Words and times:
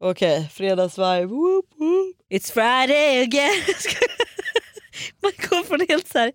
Okej, 0.00 0.48
fredagsvibe. 0.52 1.26
Whoop, 1.26 1.64
whoop. 1.78 2.16
It's 2.30 2.52
Friday 2.52 3.22
again. 3.22 3.62
Man 5.22 5.32
går 5.50 5.62
från 5.64 5.80
helt 5.88 6.08
så 6.08 6.18
här 6.18 6.32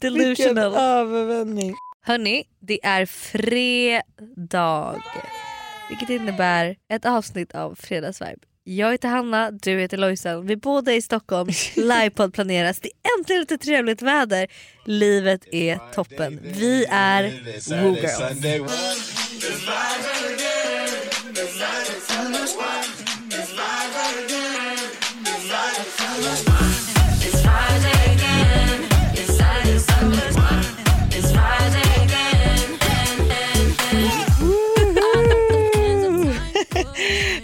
Vilken 0.00 0.18
delusional. 0.18 0.74
övervändning. 0.74 1.74
Hörni, 2.02 2.44
det 2.60 2.84
är 2.86 3.06
fredag. 3.06 5.02
Vilket 5.88 6.10
innebär 6.10 6.76
ett 6.92 7.06
avsnitt 7.06 7.54
av 7.54 7.74
Fredagsvibe. 7.74 8.38
Jag 8.64 8.92
heter 8.92 9.08
Hanna, 9.08 9.50
du 9.50 9.78
heter 9.80 9.96
Lojsan. 9.96 10.46
Vi 10.46 10.56
båda 10.56 10.92
är 10.92 10.96
i 10.96 11.02
Stockholm. 11.02 11.50
Livepodd 11.76 12.34
planeras. 12.34 12.80
Det 12.80 12.88
är 12.88 13.18
äntligen 13.18 13.40
lite 13.40 13.58
trevligt 13.58 14.02
väder. 14.02 14.46
Livet 14.84 15.54
är 15.54 15.78
toppen. 15.94 16.40
Vi 16.42 16.86
är 16.90 17.22
Woo 17.82 17.94
Girls. 17.96 18.20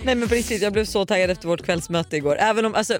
Nej 0.07 0.15
men 0.15 0.29
på 0.29 0.35
riktigt, 0.35 0.63
jag 0.63 0.73
blev 0.73 0.85
så 0.85 1.07
taggad 1.07 1.31
efter 1.31 1.49
vårt 1.49 1.63
kvällsmöte 1.63 2.17
igår. 2.17 2.37
Även 2.39 2.65
om, 2.65 2.75
alltså, 2.75 2.99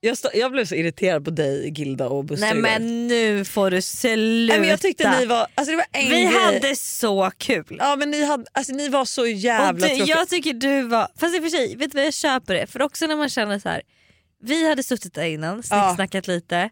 jag, 0.00 0.18
stå, 0.18 0.28
jag 0.34 0.52
blev 0.52 0.64
så 0.64 0.74
irriterad 0.74 1.24
på 1.24 1.30
dig 1.30 1.72
Gilda 1.78 2.08
och 2.08 2.24
Buster 2.24 2.46
Nej 2.46 2.52
igår. 2.52 2.62
men 2.62 3.08
nu 3.08 3.44
får 3.44 3.70
du 3.70 3.82
sluta. 3.82 4.52
Nej, 4.52 4.60
men 4.60 4.68
jag 4.68 4.80
tyckte 4.80 5.18
ni 5.20 5.26
var, 5.26 5.46
alltså 5.54 5.70
det 5.70 5.76
var 5.76 5.86
en 5.92 6.04
Vi 6.10 6.22
grej. 6.22 6.24
hade 6.26 6.76
så 6.76 7.30
kul. 7.38 7.76
Ja 7.78 7.96
men 7.96 8.10
ni, 8.10 8.24
hade, 8.24 8.44
alltså, 8.52 8.72
ni 8.72 8.88
var 8.88 9.04
så 9.04 9.22
Och 9.22 9.28
jävla 9.28 9.72
du, 9.72 9.80
tråkiga. 9.96 10.06
jag 10.16 10.28
tycker 10.28 10.52
du 10.52 10.82
var, 10.82 11.08
fast 11.18 11.34
i 11.34 11.38
och 11.38 11.42
för 11.42 11.50
sig, 11.50 11.76
vet 11.76 11.90
du 11.92 11.96
vad 11.98 12.06
jag 12.06 12.14
köper 12.14 12.54
det? 12.54 12.66
För 12.66 12.82
också 12.82 13.06
när 13.06 13.16
man 13.16 13.28
känner 13.28 13.58
så 13.58 13.68
här. 13.68 13.82
Vi 14.44 14.68
hade 14.68 14.82
suttit 14.82 15.14
där 15.14 15.24
innan, 15.24 15.62
Ja. 15.70 15.92
snackat 15.96 16.26
lite. 16.28 16.70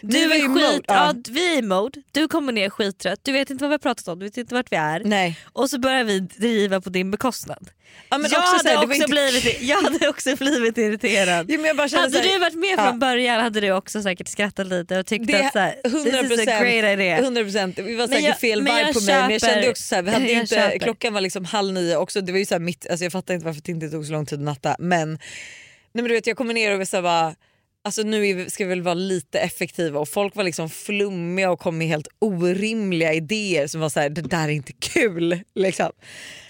Du 0.00 0.28
var 0.28 0.36
är 0.36 0.38
i 0.38 0.48
skit, 0.72 0.84
ja. 0.88 1.06
ja. 1.06 1.14
vi 1.28 1.54
är 1.54 1.58
i 1.58 1.62
mode, 1.62 2.02
du 2.12 2.28
kommer 2.28 2.52
ner 2.52 2.70
skittrött, 2.70 3.20
du 3.22 3.32
vet 3.32 3.50
inte 3.50 3.64
vad 3.64 3.70
vi 3.70 3.74
har 3.74 3.78
pratat 3.78 4.08
om, 4.08 4.18
du 4.18 4.24
vet 4.26 4.36
inte 4.36 4.54
vart 4.54 4.72
vi 4.72 4.76
är. 4.76 5.00
Nej. 5.04 5.38
Och 5.52 5.70
så 5.70 5.78
börjar 5.80 6.04
vi 6.04 6.20
driva 6.20 6.80
på 6.80 6.90
din 6.90 7.10
bekostnad. 7.10 7.70
Ja, 8.08 8.18
men 8.18 8.30
jag, 8.30 8.38
också 8.40 8.56
hade 8.56 8.68
här, 8.68 8.76
också 8.84 8.94
inte 8.94 9.08
blivit, 9.08 9.62
jag 9.62 9.82
hade 9.82 10.08
också 10.08 10.36
blivit 10.36 10.78
irriterad. 10.78 11.46
Jo, 11.48 11.60
men 11.60 11.78
Hade 11.78 11.96
här- 11.96 12.22
du 12.32 12.38
varit 12.38 12.54
med 12.54 12.74
Ja. 12.78 12.86
från 12.88 12.98
början 12.98 13.40
hade 13.40 13.60
du 13.60 13.72
också 13.72 14.02
säkert 14.02 14.28
skrattat 14.28 14.66
lite 14.66 14.98
och 14.98 15.06
tyckt 15.06 15.26
Det 15.26 15.46
att 15.46 15.52
så 15.52 15.58
här, 15.58 15.72
this 15.84 15.92
100%, 15.92 16.32
is 16.32 16.48
a 16.48 16.60
great 16.60 16.84
idea. 16.98 17.20
100% 17.20 17.72
det 17.76 17.96
var 17.96 18.08
säkert 18.08 18.24
jag- 18.24 18.38
fel 18.38 18.60
vibe 18.60 18.92
på 18.92 19.00
mig 19.00 19.14
men 19.14 19.30
jag 19.30 19.40
köper- 19.40 19.54
kände 19.54 19.70
också 19.70 19.82
så 19.82 19.94
här, 19.94 20.02
vi 20.02 20.10
hade 20.10 20.32
inte, 20.32 20.46
köper. 20.54 20.78
klockan 20.78 21.14
var 21.14 21.20
liksom 21.20 21.44
halv 21.44 21.72
nio 21.72 21.96
också, 21.96 22.20
det 22.20 22.32
var 22.32 22.38
ju 22.38 22.46
så 22.46 22.58
mitt, 22.58 22.86
alltså 22.90 23.04
jag 23.04 23.12
fattar 23.12 23.34
inte 23.34 23.46
varför 23.46 23.60
det 23.64 23.72
inte 23.72 23.88
tog 23.90 24.06
så 24.06 24.12
lång 24.12 24.26
tid 24.26 24.38
att 24.38 24.44
natta 24.44 24.76
men, 24.78 25.18
nej 25.92 26.02
men 26.02 26.04
du 26.04 26.14
vet 26.14 26.26
jag 26.26 26.36
kommer 26.36 26.54
ner 26.54 26.80
och 26.80 26.88
så 26.88 27.02
bara 27.02 27.34
Alltså 27.84 28.02
nu 28.02 28.50
ska 28.50 28.64
vi 28.64 28.68
väl 28.68 28.82
vara 28.82 28.94
lite 28.94 29.38
effektiva 29.40 30.00
och 30.00 30.08
folk 30.08 30.36
var 30.36 30.44
liksom 30.44 30.70
flummiga 30.70 31.50
och 31.50 31.60
kom 31.60 31.78
med 31.78 31.86
helt 31.88 32.08
orimliga 32.18 33.12
idéer 33.12 33.66
som 33.66 33.80
var 33.80 33.88
så 33.88 34.00
här: 34.00 34.08
det 34.10 34.20
där 34.20 34.44
är 34.44 34.52
inte 34.52 34.72
kul. 34.72 35.40
Liksom. 35.54 35.90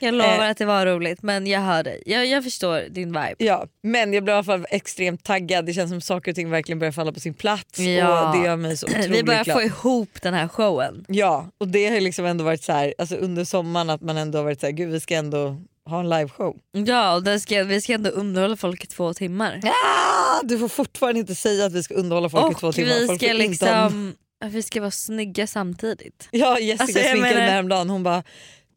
Jag 0.00 0.14
lovar 0.14 0.38
Eh. 0.44 0.50
att 0.50 0.56
det 0.56 0.64
var 0.64 0.86
roligt 0.86 1.22
men 1.22 1.46
jag 1.46 1.60
hör 1.60 1.82
dig. 1.82 2.02
Jag, 2.06 2.26
jag 2.26 2.44
förstår 2.44 2.80
din 2.90 3.08
vibe. 3.08 3.34
Ja, 3.38 3.66
men 3.82 4.12
jag 4.12 4.24
blev 4.24 4.34
i 4.34 4.36
alla 4.36 4.44
fall 4.44 4.66
extremt 4.70 5.24
taggad, 5.24 5.66
det 5.66 5.72
känns 5.74 5.90
som 5.90 6.00
saker 6.00 6.32
och 6.32 6.36
ting 6.36 6.50
verkligen 6.50 6.78
börjar 6.78 6.92
falla 6.92 7.12
på 7.12 7.20
sin 7.20 7.34
plats 7.34 7.78
Ja. 7.78 8.28
och 8.30 8.36
det 8.36 8.44
gör 8.44 8.56
mig 8.56 8.76
så 8.76 8.86
otroligt 8.90 9.10
Vi 9.10 9.22
börjar 9.22 9.44
glad. 9.44 9.56
få 9.56 9.62
ihop 9.62 10.22
den 10.22 10.34
här 10.34 10.48
showen. 10.48 11.04
Ja, 11.08 11.50
och 11.58 11.68
det 11.68 11.88
har 11.88 12.00
liksom 12.00 12.24
ändå 12.24 12.44
varit 12.44 12.62
så 12.62 12.72
här, 12.72 12.94
alltså 12.98 13.14
under 13.16 13.44
sommaren 13.44 13.90
att 13.90 14.00
man 14.00 14.16
ändå 14.16 14.38
har 14.38 14.44
varit 14.44 14.60
så 14.60 14.66
här, 14.66 14.72
gud 14.72 14.90
vi 14.90 15.00
ska 15.00 15.14
ändå 15.14 15.62
ha 15.90 16.00
en 16.00 16.08
liveshow. 16.08 16.56
Ja 16.72 17.14
och 17.14 17.40
ska, 17.40 17.64
vi 17.64 17.80
ska 17.80 17.92
ändå 17.92 18.10
underhålla 18.10 18.56
folk 18.56 18.84
i 18.84 18.86
två 18.86 19.14
timmar. 19.14 19.60
Ah, 19.64 20.40
du 20.42 20.58
får 20.58 20.68
fortfarande 20.68 21.20
inte 21.20 21.34
säga 21.34 21.66
att 21.66 21.72
vi 21.72 21.82
ska 21.82 21.94
underhålla 21.94 22.28
folk 22.28 22.52
i 22.56 22.60
två 22.60 22.66
och 22.68 22.74
timmar. 22.74 22.94
vi 23.00 23.06
ska 23.18 23.26
ha- 23.26 23.32
liksom 23.34 24.14
vi 24.44 24.62
ska 24.62 24.80
vara 24.80 24.90
snygga 24.90 25.46
samtidigt. 25.46 26.28
Ja, 26.30 26.58
Jessica 26.58 26.82
Alltså, 26.82 26.98
sminkade 26.98 27.20
menar- 27.20 27.34
mig 27.40 27.50
häromdagen, 27.50 27.90
hon 27.90 28.02
bara, 28.02 28.22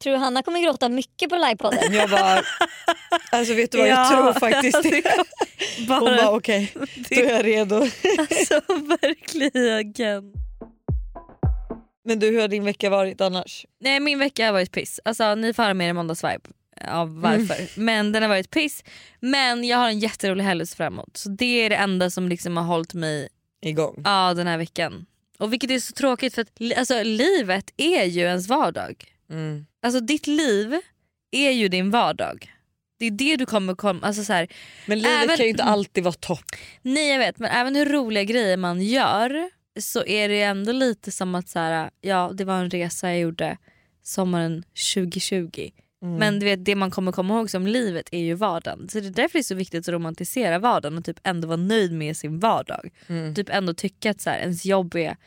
Tror 0.03 0.13
du 0.13 0.19
Hanna 0.19 0.43
kommer 0.43 0.63
gråta 0.63 0.89
mycket 0.89 1.29
på 1.29 1.35
livepodden? 1.35 1.93
jag 1.93 2.09
bara, 2.09 2.41
alltså 3.31 3.53
vet 3.53 3.72
du 3.72 3.77
vad 3.77 3.87
jag 3.87 4.11
tror 4.11 4.33
faktiskt 4.33 4.83
det. 4.83 5.03
Bara, 5.87 5.99
Hon 5.99 6.17
bara 6.17 6.31
okej, 6.31 6.73
då 7.09 7.16
är 7.22 7.29
jag 7.33 7.45
redo. 7.45 7.75
alltså 8.19 8.61
verkligen. 9.01 10.33
Men 12.07 12.19
du 12.19 12.27
hur 12.27 12.41
har 12.41 12.47
din 12.47 12.63
vecka 12.66 12.89
varit 12.89 13.22
annars? 13.22 13.66
Nej 13.81 13.99
min 13.99 14.19
vecka 14.19 14.45
har 14.45 14.51
varit 14.53 14.72
piss. 14.72 14.99
Alltså 15.05 15.35
ni 15.35 15.53
får 15.53 15.63
höra 15.63 15.73
mer 15.73 15.89
i 15.89 15.93
måndagsvibe 15.93 16.39
av 16.87 17.21
varför. 17.21 17.55
Mm. 17.55 17.67
Men 17.75 18.11
den 18.11 18.21
har 18.21 18.29
varit 18.29 18.49
piss. 18.51 18.83
Men 19.19 19.63
jag 19.63 19.77
har 19.77 19.87
en 19.89 19.99
jätterolig 19.99 20.43
helg 20.43 20.61
att 20.61 20.69
se 20.69 20.75
fram 20.75 20.93
emot. 20.93 21.17
Så 21.17 21.29
det 21.29 21.45
är 21.65 21.69
det 21.69 21.75
enda 21.75 22.09
som 22.09 22.29
liksom 22.29 22.57
har 22.57 22.63
hållit 22.63 22.93
mig 22.93 23.27
Igång. 23.61 24.01
ja, 24.05 24.33
den 24.33 24.47
här 24.47 24.57
veckan. 24.57 25.05
Och 25.37 25.53
vilket 25.53 25.71
är 25.71 25.79
så 25.79 25.93
tråkigt 25.93 26.35
för 26.35 26.41
att 26.41 26.77
alltså, 26.77 27.03
livet 27.03 27.73
är 27.77 28.03
ju 28.03 28.21
ens 28.21 28.47
vardag. 28.47 29.05
Mm. 29.29 29.65
Alltså 29.81 29.99
ditt 29.99 30.27
liv 30.27 30.79
är 31.31 31.51
ju 31.51 31.67
din 31.67 31.91
vardag. 31.91 32.51
Det 32.99 33.05
är 33.05 33.11
det 33.11 33.35
du 33.35 33.45
kommer 33.45 33.75
komma... 33.75 34.07
Alltså, 34.07 34.23
så 34.23 34.33
här, 34.33 34.47
Men 34.85 34.99
livet 34.99 35.23
Även- 35.23 35.37
kan 35.37 35.45
ju 35.45 35.49
inte 35.51 35.63
alltid 35.63 36.03
vara 36.03 36.13
topp. 36.13 36.45
nej 36.81 37.07
jag 37.11 37.19
vet 37.19 37.39
men 37.39 37.51
även 37.51 37.75
hur 37.75 37.85
roliga 37.85 38.23
grejer 38.23 38.57
man 38.57 38.81
gör 38.81 39.49
så 39.79 40.05
är 40.05 40.29
det 40.29 40.41
ändå 40.41 40.71
lite 40.71 41.11
som 41.11 41.35
att 41.35 41.49
så 41.49 41.59
här, 41.59 41.89
ja 42.01 42.31
det 42.33 42.45
var 42.45 42.55
en 42.59 42.69
resa 42.69 43.09
jag 43.09 43.19
gjorde 43.19 43.57
sommaren 44.03 44.63
2020. 44.95 45.69
Mm. 46.05 46.17
Men 46.17 46.39
du 46.39 46.45
vet, 46.45 46.66
det 46.66 46.75
man 46.75 46.91
kommer 46.91 47.11
komma 47.11 47.33
ihåg 47.38 47.49
som 47.49 47.67
livet 47.67 48.09
är 48.11 48.19
ju 48.19 48.33
vardagen. 48.33 48.89
Så 48.89 48.99
det 48.99 49.07
är 49.07 49.11
därför 49.11 49.33
det 49.33 49.41
är 49.41 49.43
så 49.43 49.55
viktigt 49.55 49.88
att 49.88 49.93
romantisera 49.93 50.59
vardagen 50.59 50.97
och 50.97 51.05
typ 51.05 51.19
ändå 51.23 51.47
vara 51.47 51.57
nöjd 51.57 51.91
med 51.93 52.17
sin 52.17 52.39
vardag. 52.39 52.89
Mm. 53.07 53.35
Typ 53.35 53.49
ändå 53.49 53.73
tycka 53.73 54.11
att 54.11 54.21
så 54.21 54.29
här, 54.29 54.39
ens 54.39 54.66
jobb 54.66 54.95
är 54.95 55.17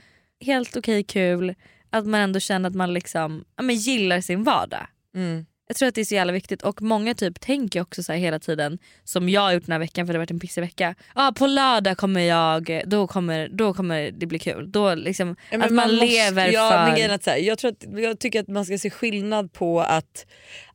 helt 0.41 0.77
okej 0.77 1.03
kul. 1.05 1.55
Att 1.91 2.07
man 2.07 2.21
ändå 2.21 2.41
känner 2.41 2.69
att 2.69 2.75
man 2.77 2.95
liksom, 2.95 3.45
ja, 3.57 3.63
men 3.63 3.77
gillar 3.77 4.21
sin 4.21 4.45
vardag. 4.45 4.87
Mm. 5.15 5.47
Jag 5.71 5.77
tror 5.77 5.89
att 5.89 5.95
det 5.95 6.01
är 6.01 6.05
så 6.05 6.15
jävla 6.15 6.33
viktigt 6.33 6.63
och 6.63 6.83
många 6.83 7.15
typ 7.15 7.41
tänker 7.41 7.81
också 7.81 8.03
så 8.03 8.13
hela 8.13 8.39
tiden 8.39 8.79
som 9.05 9.29
jag 9.29 9.41
har 9.41 9.53
gjort 9.53 9.67
den 9.67 9.73
här 9.73 9.79
veckan 9.79 10.07
för 10.07 10.13
det 10.13 10.17
har 10.19 10.23
varit 10.23 10.31
en 10.31 10.41
pissig 10.41 10.61
vecka. 10.61 10.95
Ah, 11.15 11.33
på 11.33 11.47
lördag 11.47 11.97
kommer 11.97 12.21
jag, 12.21 12.83
då 12.87 13.07
kommer, 13.07 13.49
då 13.49 13.75
kommer 13.75 14.11
det 14.11 14.27
bli 14.27 14.39
kul. 14.39 14.73
Då 14.73 14.95
liksom, 14.95 15.37
Ja, 15.51 15.59
men 15.59 15.63
att 15.63 15.73
man, 15.73 15.91
måste- 15.91 16.07
lever 16.07 16.53
ja, 16.53 16.71
för... 16.71 17.01
Men 17.03 17.11
att 17.11 17.25
så 17.25 17.31
här, 17.31 17.37
jag, 17.39 17.59
tror 17.59 17.71
att, 17.71 17.85
jag 17.89 18.19
tycker 18.19 18.41
att 18.41 18.49
man 18.49 18.65
ska 18.65 18.79
se 18.79 18.91
skillnad 18.91 19.53
på 19.53 19.81
att 19.81 20.27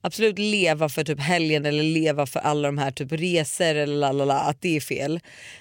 absolut 0.04 0.40
leva 0.40 0.90
för 0.90 1.04
typ 1.04 1.20
helgen 1.20 1.66
eller 1.66 1.84
leva 1.84 2.26
för 2.26 2.40
alla 2.40 2.68
de 2.68 2.78
här 2.78 2.92
typ 2.92 3.12
resor 3.12 3.76
eller 3.76 3.96
lalala, 3.96 4.40
att 4.40 4.62
det 4.62 4.76
är 4.76 4.82
fel. 4.82 5.20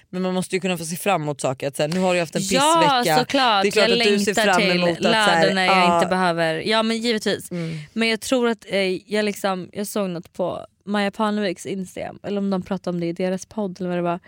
Men 0.09 0.21
man 0.21 0.33
måste 0.33 0.55
ju 0.55 0.59
kunna 0.59 0.77
få 0.77 0.85
se 0.85 0.95
fram 0.95 1.21
emot 1.21 1.41
saker. 1.41 1.67
Att 1.67 1.75
så 1.75 1.83
här, 1.83 1.89
nu 1.89 1.99
har 1.99 2.13
du 2.13 2.19
haft 2.19 2.35
en 2.35 2.41
Ja 2.41 3.01
pissvecka. 3.03 3.19
såklart, 3.19 3.63
Det 3.63 3.67
är 3.67 3.71
klart 3.71 3.89
jag 3.89 4.01
att 4.01 4.07
du 4.07 4.19
ser 4.19 4.33
fram 4.33 4.61
emot 4.61 4.89
att 4.89 4.99
lördag 4.99 5.55
när 5.55 5.65
jag 5.65 5.77
ja. 5.77 5.95
inte 5.95 6.09
behöver, 6.09 6.55
ja 6.55 6.83
men 6.83 6.97
givetvis. 6.97 7.51
Mm. 7.51 7.77
Men 7.93 8.07
jag 8.07 8.21
tror 8.21 8.49
att 8.49 8.65
eh, 8.69 9.13
jag, 9.13 9.25
liksom, 9.25 9.69
jag 9.73 9.87
såg 9.87 10.09
något 10.09 10.33
på 10.33 10.65
Maja 10.85 11.11
Parneviks 11.11 11.65
Instagram, 11.65 12.19
eller 12.23 12.37
om 12.37 12.49
de 12.49 12.61
pratade 12.61 12.95
om 12.95 12.99
det 12.99 13.07
i 13.07 13.13
deras 13.13 13.45
podd 13.45 13.79
eller 13.79 13.89
vad 13.89 13.97
det 13.97 14.01
var. 14.01 14.19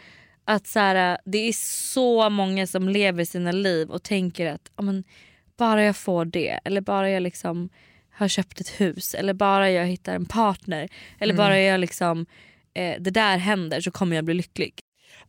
Att 0.46 0.68
så 0.68 0.80
här, 0.80 1.18
det 1.26 1.38
är 1.38 1.54
så 1.94 2.30
många 2.30 2.68
som 2.68 2.90
lever 2.90 3.26
sina 3.26 3.52
liv 3.52 3.90
och 3.90 4.04
tänker 4.04 4.54
att 4.54 4.72
ja, 4.78 4.84
bara 5.58 5.84
jag 5.84 5.96
får 5.96 6.26
det 6.26 6.60
eller 6.64 6.82
bara 6.82 7.10
jag 7.10 7.24
liksom 7.24 7.70
har 8.16 8.28
köpt 8.28 8.62
ett 8.62 8.70
hus 8.82 9.14
eller 9.14 9.34
bara 9.34 9.72
jag 9.72 9.86
hittar 9.86 10.16
en 10.16 10.26
partner 10.26 10.90
eller 11.20 11.34
Mm. 11.34 11.44
bara 11.46 11.60
jag 11.60 11.80
liksom 11.80 12.26
eh, 12.74 12.96
det 13.00 13.12
där 13.12 13.38
händer 13.38 13.82
så 13.82 13.92
kommer 13.92 14.16
jag 14.16 14.26
bli 14.26 14.34
lycklig. 14.34 14.74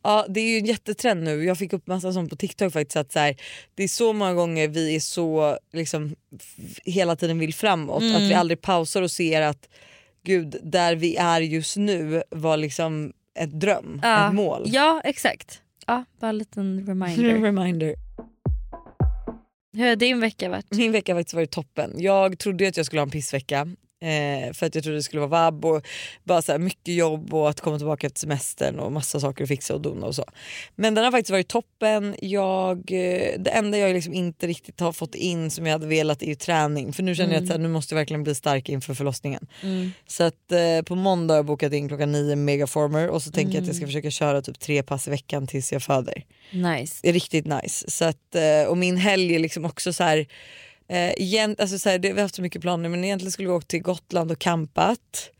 Ja 0.03 0.25
det 0.29 0.39
är 0.39 0.49
ju 0.51 0.57
en 0.57 0.65
jättetrend 0.65 1.23
nu. 1.23 1.43
Jag 1.43 1.57
fick 1.57 1.73
upp 1.73 1.87
massa 1.87 2.13
sånt 2.13 2.29
på 2.29 2.35
TikTok 2.35 2.73
faktiskt. 2.73 2.97
Att 2.97 3.11
så 3.11 3.19
här, 3.19 3.35
det 3.75 3.83
är 3.83 3.87
så 3.87 4.13
många 4.13 4.33
gånger 4.33 4.67
vi 4.67 4.95
är 4.95 4.99
så 4.99 5.57
liksom, 5.73 6.15
hela 6.85 7.15
tiden 7.15 7.39
vill 7.39 7.53
framåt. 7.53 8.01
Mm. 8.01 8.15
Att 8.15 8.21
vi 8.21 8.33
aldrig 8.33 8.61
pausar 8.61 9.01
och 9.01 9.11
ser 9.11 9.41
att 9.41 9.69
gud 10.23 10.55
där 10.63 10.95
vi 10.95 11.15
är 11.15 11.41
just 11.41 11.77
nu 11.77 12.23
var 12.29 12.57
liksom 12.57 13.13
ett 13.39 13.59
dröm, 13.59 13.99
Ja. 14.03 14.27
ett 14.27 14.33
mål. 14.33 14.63
Ja 14.65 15.01
exakt. 15.03 15.61
Ja, 15.87 16.03
bara 16.19 16.29
en 16.29 16.37
liten 16.37 16.85
reminder. 16.87 17.23
Reminder. 17.41 17.95
Hur 19.77 19.87
har 19.87 19.95
din 19.95 20.19
vecka 20.19 20.49
varit? 20.49 20.65
Min 20.71 20.91
vecka 20.91 21.13
har 21.13 21.19
faktiskt 21.19 21.33
varit 21.33 21.51
toppen. 21.51 21.93
Jag 21.97 22.39
trodde 22.39 22.67
att 22.67 22.77
jag 22.77 22.85
skulle 22.85 22.99
ha 22.99 23.05
en 23.05 23.11
pissvecka. 23.11 23.67
Eh, 23.99 24.53
för 24.53 24.65
att 24.65 24.75
jag 24.75 24.83
trodde 24.83 24.97
det 24.97 25.03
skulle 25.03 25.19
vara 25.19 25.29
vabb 25.29 25.65
och 25.65 25.87
bara 26.23 26.41
så 26.41 26.51
här 26.51 26.59
mycket 26.59 26.93
jobb 26.93 27.33
och 27.33 27.49
att 27.49 27.61
komma 27.61 27.77
tillbaka 27.77 28.07
efter 28.07 28.19
semestern 28.19 28.79
och 28.79 28.91
massa 28.91 29.19
saker 29.19 29.43
att 29.43 29.47
fixa 29.47 29.73
och 29.73 29.81
dona 29.81 30.07
och 30.07 30.15
så. 30.15 30.25
Men 30.75 30.93
den 30.93 31.03
har 31.03 31.11
faktiskt 31.11 31.29
varit 31.29 31.47
toppen. 31.47 32.15
Jag, 32.21 32.77
eh, 32.77 33.39
det 33.39 33.49
enda 33.49 33.77
jag 33.77 33.93
liksom 33.93 34.13
inte 34.13 34.47
riktigt 34.47 34.79
har 34.79 34.91
fått 34.91 35.15
in 35.15 35.51
som 35.51 35.65
jag 35.65 35.73
hade 35.73 35.87
velat 35.87 36.21
är 36.21 36.27
ju 36.27 36.35
träning. 36.35 36.93
För 36.93 37.03
nu 37.03 37.15
känner 37.15 37.33
jag 37.33 37.43
att 37.43 37.49
här, 37.49 37.57
nu 37.57 37.67
måste 37.67 37.93
jag 37.93 37.99
verkligen 37.99 38.23
bli 38.23 38.35
stark 38.35 38.69
inför 38.69 38.93
förlossningen. 38.93 39.47
Mm. 39.63 39.91
Så 40.07 40.23
att 40.23 40.51
eh, 40.51 40.81
på 40.85 40.95
måndag 40.95 41.33
har 41.33 41.37
jag 41.37 41.45
bokat 41.45 41.73
in 41.73 41.87
klockan 41.87 42.11
nio 42.11 42.35
megaformer 42.35 43.09
och 43.09 43.21
så 43.21 43.31
tänker 43.31 43.53
jag 43.53 43.61
att 43.61 43.67
jag 43.67 43.75
ska 43.75 43.85
försöka 43.85 44.11
köra 44.11 44.41
typ 44.41 44.59
tre 44.59 44.83
pass 44.83 45.07
i 45.07 45.11
veckan 45.11 45.47
tills 45.47 45.71
jag 45.73 45.83
föder. 45.83 46.23
Nice. 46.51 46.99
Det 47.01 47.09
är 47.09 47.13
riktigt 47.13 47.45
nice. 47.45 47.91
Så 47.91 48.05
att, 48.05 48.35
eh, 48.35 48.69
och 48.69 48.77
min 48.77 48.97
helg 48.97 49.35
är 49.35 49.39
liksom 49.39 49.65
också 49.65 49.93
så 49.93 50.03
här, 50.03 50.27
eh, 50.89 51.11
egent, 51.17 51.59
alltså 51.59 51.79
så 51.79 51.89
här 51.89 51.99
det, 51.99 52.07
vi 52.07 52.13
har 52.13 52.21
haft 52.21 52.35
så 52.35 52.41
mycket 52.41 52.61
planer 52.61 52.89
men 52.89 53.03
egentligen 53.03 53.31
skulle 53.31 53.47
vi 53.47 53.53
åka 53.53 53.65
till 53.65 53.81
Gotland 53.81 54.31
och 54.31 54.39
campat. 54.39 55.31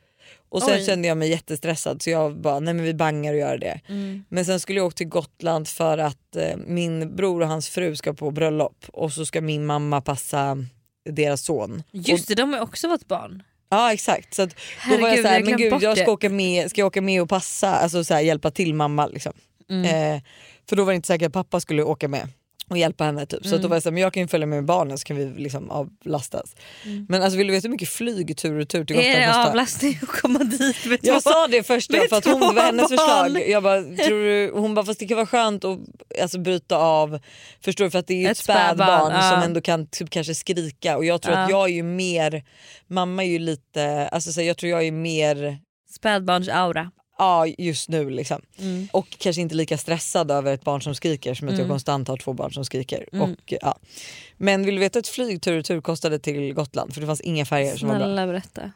Och 0.49 0.63
sen 0.63 0.73
Oj. 0.73 0.85
kände 0.85 1.07
jag 1.07 1.17
mig 1.17 1.29
jättestressad 1.29 2.01
så 2.01 2.09
jag 2.09 2.41
bara 2.41 2.59
nej 2.59 2.73
men 2.73 2.85
vi 2.85 2.93
bangar 2.93 3.33
och 3.33 3.39
gör 3.39 3.57
det. 3.57 3.81
Mm. 3.87 4.23
Men 4.29 4.45
sen 4.45 4.59
skulle 4.59 4.79
jag 4.79 4.87
åka 4.87 4.95
till 4.95 5.07
Gotland 5.07 5.67
för 5.67 5.97
att 5.97 6.35
eh, 6.35 6.57
min 6.67 7.15
bror 7.15 7.41
och 7.41 7.47
hans 7.47 7.69
fru 7.69 7.95
ska 7.95 8.13
på 8.13 8.31
bröllop 8.31 8.85
och 8.93 9.11
så 9.13 9.25
ska 9.25 9.41
min 9.41 9.65
mamma 9.65 10.01
passa 10.01 10.57
deras 11.09 11.41
son. 11.41 11.83
Just 11.91 12.27
det, 12.27 12.35
de 12.35 12.53
har 12.53 12.61
också 12.61 12.89
fått 12.89 13.07
barn. 13.07 13.43
Ja 13.69 13.93
exakt. 13.93 14.33
Så 14.33 14.41
att 14.41 14.49
då 14.49 14.55
Herregud, 14.77 15.01
var 15.01 15.09
jag 15.09 15.21
såhär, 15.21 15.43
men 15.43 15.57
gud 15.57 15.73
jag 15.81 15.97
ska 15.97 16.11
åka 16.11 16.29
med, 16.29 16.69
ska 16.69 16.81
jag 16.81 16.87
åka 16.87 17.01
med 17.01 17.21
och 17.21 17.29
passa, 17.29 17.75
alltså 17.75 18.03
så 18.03 18.13
här, 18.13 18.21
hjälpa 18.21 18.51
till 18.51 18.73
mamma 18.73 19.07
liksom. 19.07 19.33
Mm. 19.69 19.85
Eh, 20.15 20.21
för 20.69 20.75
då 20.75 20.83
var 20.83 20.91
det 20.91 20.95
inte 20.95 21.07
säkert 21.07 21.27
att 21.27 21.33
pappa 21.33 21.59
skulle 21.59 21.83
åka 21.83 22.07
med 22.07 22.27
och 22.69 22.77
hjälpa 22.77 23.03
henne. 23.03 23.25
Typ. 23.25 23.39
Så 23.43 23.47
att 23.47 23.51
Mm. 23.51 23.61
då 23.61 23.67
var 23.67 23.75
jag 23.75 23.83
såhär, 23.83 23.93
men 23.93 24.01
jag 24.03 24.13
kan 24.13 24.23
ju 24.23 24.27
följa 24.27 24.47
med 24.47 24.65
barnen 24.65 24.97
så 24.97 25.03
kan 25.05 25.17
vi 25.17 25.41
liksom 25.41 25.71
avlastas. 25.71 26.55
Men 27.07 27.21
alltså 27.21 27.37
vill 27.37 27.47
du 27.47 27.53
veta 27.53 27.65
hur 27.67 27.71
mycket 27.71 27.89
flyg 27.89 28.37
tur 28.37 28.59
och 28.59 28.69
tur 28.69 28.85
till 28.85 28.95
Gotland 28.95 29.15
Mm. 29.15 29.21
Är 29.23 29.27
det 29.27 29.33
kostar? 29.33 29.49
avlastning 29.49 29.99
att 30.01 30.07
komma 30.21 30.39
dit 30.39 30.85
med 30.85 30.99
Jag 31.01 31.23
två? 31.23 31.29
sa 31.29 31.47
det 31.47 31.63
först 31.63 31.91
med 31.91 32.09
för 32.09 32.15
att 32.17 32.25
hon, 32.25 32.39
det 32.39 32.45
var 32.53 32.61
hennes 32.61 32.87
förslag. 32.89 33.49
Jag 33.49 33.63
bara, 33.63 33.81
tror 33.81 34.23
du, 34.23 34.51
hon 34.55 34.73
bara 34.75 34.85
fast 34.85 34.99
det 34.99 35.07
kan 35.07 35.15
vara 35.17 35.27
skönt 35.27 35.65
att 35.65 35.79
alltså, 36.21 36.39
bryta 36.39 36.77
av, 36.77 37.19
förstår 37.61 37.85
du 37.85 37.91
för 37.91 37.99
att 37.99 38.07
det 38.07 38.13
är 38.13 38.17
ju 38.17 38.25
ett, 38.25 38.31
Ett 38.31 38.37
spädbarn, 38.37 38.75
spädbarn 38.77 39.11
ja. 39.11 39.31
som 39.31 39.41
ändå 39.41 39.61
kan 39.61 39.87
typ, 39.87 40.09
kanske 40.09 40.35
skrika 40.35 40.97
och 40.97 41.05
jag 41.05 41.21
tror 41.21 41.33
att 41.35 41.49
Ja. 41.49 41.59
jag 41.59 41.69
är 41.69 41.73
ju 41.73 41.83
mer, 41.83 42.43
mamma 42.87 43.23
är 43.23 43.29
ju 43.29 43.39
lite, 43.39 44.07
alltså, 44.07 44.31
så 44.33 44.39
här, 44.41 44.47
jag 44.47 44.57
tror 44.57 44.69
jag 44.69 44.83
är 44.87 44.91
mer 44.91 45.57
Spädbarns 45.95 46.49
aura. 46.49 46.91
Ja 47.17 47.47
just 47.47 47.89
nu 47.89 48.09
liksom. 48.09 48.41
Mm. 48.59 48.87
Och 48.93 49.07
kanske 49.19 49.41
inte 49.41 49.55
lika 49.55 49.77
stressad 49.77 50.31
över 50.31 50.53
ett 50.53 50.63
barn 50.63 50.81
som 50.81 50.95
skriker 50.95 51.33
som 51.33 51.47
att 51.47 51.51
jag 51.53 51.59
Mm. 51.59 51.69
konstant 51.69 52.07
har 52.07 52.17
två 52.17 52.33
barn 52.33 52.51
som 52.53 52.65
skriker. 52.65 53.05
Mm. 53.13 53.31
Och, 53.31 53.39
ja. 53.61 53.77
Men 54.37 54.65
vill 54.65 54.75
du 54.75 54.79
veta 54.81 54.99
ett 54.99 55.07
flyg 55.07 55.41
tur 55.41 55.59
och 55.59 55.65
tur 55.65 55.81
kostade 55.81 56.19
till 56.19 56.53
Gotland 56.53 56.93
för 56.93 57.01
det 57.01 57.07
fanns 57.07 57.21
inga 57.21 57.45
färger 57.45 57.77
som 57.77 57.87
var 57.89 57.95
bra. 57.95 58.05
Snälla 58.05 58.27
berätta. 58.27 58.71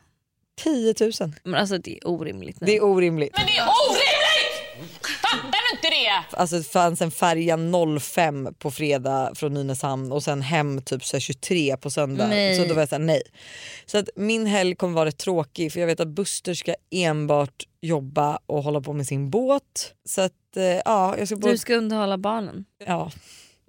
10 0.64 0.96
000. 1.00 1.12
Men 1.44 1.56
alltså 1.56 1.78
det 1.78 1.92
är 1.98 2.08
orimligt 2.08 2.62
nu. 2.62 2.66
Det 2.68 2.76
är 2.78 2.84
orimligt. 2.84 3.34
Men 3.38 3.46
det 3.46 3.58
är 3.58 3.64
orimligt! 3.90 4.92
Fattar 5.22 5.52
du 5.72 5.76
inte 5.78 5.90
det? 5.90 6.38
Alltså 6.38 6.58
det 6.58 6.64
fanns 6.64 7.02
en 7.02 7.12
färja 7.12 7.58
05 8.00 8.54
på 8.60 8.72
fredag 8.72 9.32
från 9.36 9.54
Nynäshamn 9.54 10.12
och 10.12 10.24
sen 10.24 10.42
hem 10.42 10.82
typ 10.82 11.06
så 11.06 11.16
här 11.18 11.22
23 11.22 11.78
på 11.78 11.92
söndag. 11.92 12.28
Nej. 12.28 12.56
Så 12.58 12.66
då 12.66 12.74
var 12.74 12.82
jag 12.82 12.90
såhär 12.90 13.00
nej. 13.04 13.22
Så 13.86 13.98
att 13.98 14.10
min 14.16 14.46
helg 14.46 14.76
kommer 14.76 14.94
vara 14.94 15.06
rätt 15.06 15.18
tråkig 15.18 15.74
för 15.74 15.80
jag 15.80 15.88
vet 15.88 16.00
att 16.00 16.08
Buster 16.08 16.54
ska 16.54 16.76
enbart 16.92 17.64
jobba 17.82 18.40
och 18.46 18.64
hålla 18.64 18.82
på 18.82 18.94
med 18.94 19.08
sin 19.08 19.30
båt. 19.30 19.94
Så 20.06 20.22
att 20.22 20.58
eh, 20.58 20.64
ja, 20.64 21.18
jag 21.18 21.28
ska 21.28 21.36
Du 21.38 21.58
ska 21.58 21.76
underhålla 21.76 22.18
barnen. 22.18 22.66
ja, 22.86 23.12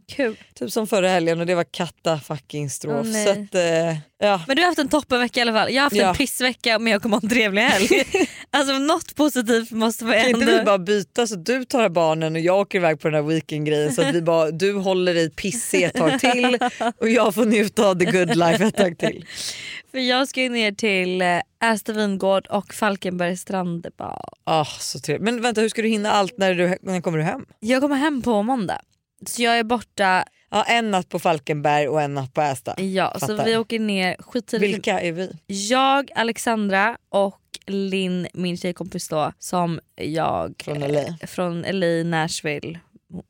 Kul. 0.09 0.37
typ 0.55 0.73
som 0.73 0.87
förra 0.87 1.09
helgen 1.09 1.41
och 1.41 1.47
det 1.47 1.55
var 1.55 1.64
katta 1.64 2.19
fucking 2.20 2.70
strof. 2.70 3.06
Nej. 3.06 3.25
så 3.26 3.31
att 3.31 3.55
eh, 3.55 3.97
ja. 4.19 4.43
Men 4.47 4.56
du 4.56 4.62
har 4.62 4.67
haft 4.67 4.79
en 4.79 4.88
toppenvecka 4.88 5.41
i 5.41 5.43
alla 5.43 5.53
fall. 5.53 5.73
Jag 5.73 5.81
har 5.82 5.85
haft 5.87 5.97
Ja. 5.97 6.09
en 6.09 6.14
pissvecka 6.14 6.79
men 6.79 6.93
jag 6.93 7.03
kommer 7.03 7.17
ha 7.17 7.20
en 7.23 7.29
trevlig 7.29 7.62
helg. 7.62 7.88
alltså 8.52 8.78
något 8.78 9.14
positivt 9.14 9.70
måste 9.70 10.04
man 10.04 10.12
Kan 10.14 10.22
ändå... 10.26 10.40
inte 10.40 10.58
vi 10.58 10.64
bara 10.64 10.78
byta 10.78 11.26
så 11.26 11.34
du 11.37 11.64
tar 11.64 11.88
barnen 11.88 12.34
och 12.34 12.40
jag 12.40 12.60
åker 12.60 12.78
iväg 12.78 13.00
på 13.00 13.08
den 13.08 13.14
här 13.14 13.22
weekendgrejen 13.31 13.93
så 13.93 14.02
att 14.02 14.14
vi 14.14 14.22
bara, 14.22 14.50
du 14.50 14.72
håller 14.72 15.14
i 15.16 15.31
pissig 15.31 15.82
ett 15.82 15.94
tag 15.94 16.20
till 16.20 16.58
och 16.96 17.08
jag 17.08 17.34
får 17.34 17.44
njuta 17.46 17.87
av 17.88 17.99
the 17.99 18.04
good 18.04 18.37
life 18.37 18.64
ett 18.64 18.76
tag 18.76 18.99
till. 18.99 19.26
För 19.90 19.99
jag 19.99 20.28
ska 20.28 20.43
ju 20.43 20.49
ner 20.49 20.72
till 20.72 21.22
eh, 21.22 21.40
Ästa 21.72 21.93
vingård 21.93 22.46
och 22.46 22.75
Falkenbergs 22.75 23.40
strandbad. 23.40 24.20
Ah, 24.44 24.64
så 24.64 24.99
trevligt. 25.00 25.25
Men 25.25 25.43
vänta 25.43 25.60
hur 25.60 25.69
ska 25.69 25.82
du 25.82 25.88
hinna 25.88 26.10
allt 26.10 26.38
när, 26.38 26.54
du, 26.54 26.76
när 26.82 27.00
kommer 27.00 27.19
du 27.19 27.25
hem? 27.25 27.44
Jag 27.60 27.82
kommer 27.82 27.96
hem 27.96 28.22
på 28.22 28.43
måndag. 28.43 28.81
Så 29.26 29.43
jag 29.43 29.58
är 29.58 29.64
borta, 29.64 30.25
Ja, 30.54 30.62
en 30.62 30.90
natt 30.90 31.08
på 31.08 31.19
Falkenberg 31.19 31.88
och 31.88 32.02
en 32.02 32.14
natt 32.14 32.34
på 32.34 32.40
Ästa. 32.40 32.75
ja, 32.82 33.12
så 33.14 33.26
Fattar. 33.26 33.44
vi 33.44 33.56
åker 33.56 33.78
ner 33.78 34.16
skittidigt. 34.19 34.75
Vilka 34.75 35.00
är 35.00 35.12
vi? 35.12 35.32
Jag, 35.46 36.10
Alexandra 36.14 36.96
och 37.08 37.38
Linn, 37.67 38.26
min 38.35 38.56
tjejkompis 38.56 39.09
då, 39.09 39.32
som 39.38 39.81
jag 39.97 40.55
Från 40.64 40.79
LA? 40.81 41.00
eh, 41.00 41.26
från 41.26 41.62
LA, 41.62 42.03
Nashville, 42.05 42.81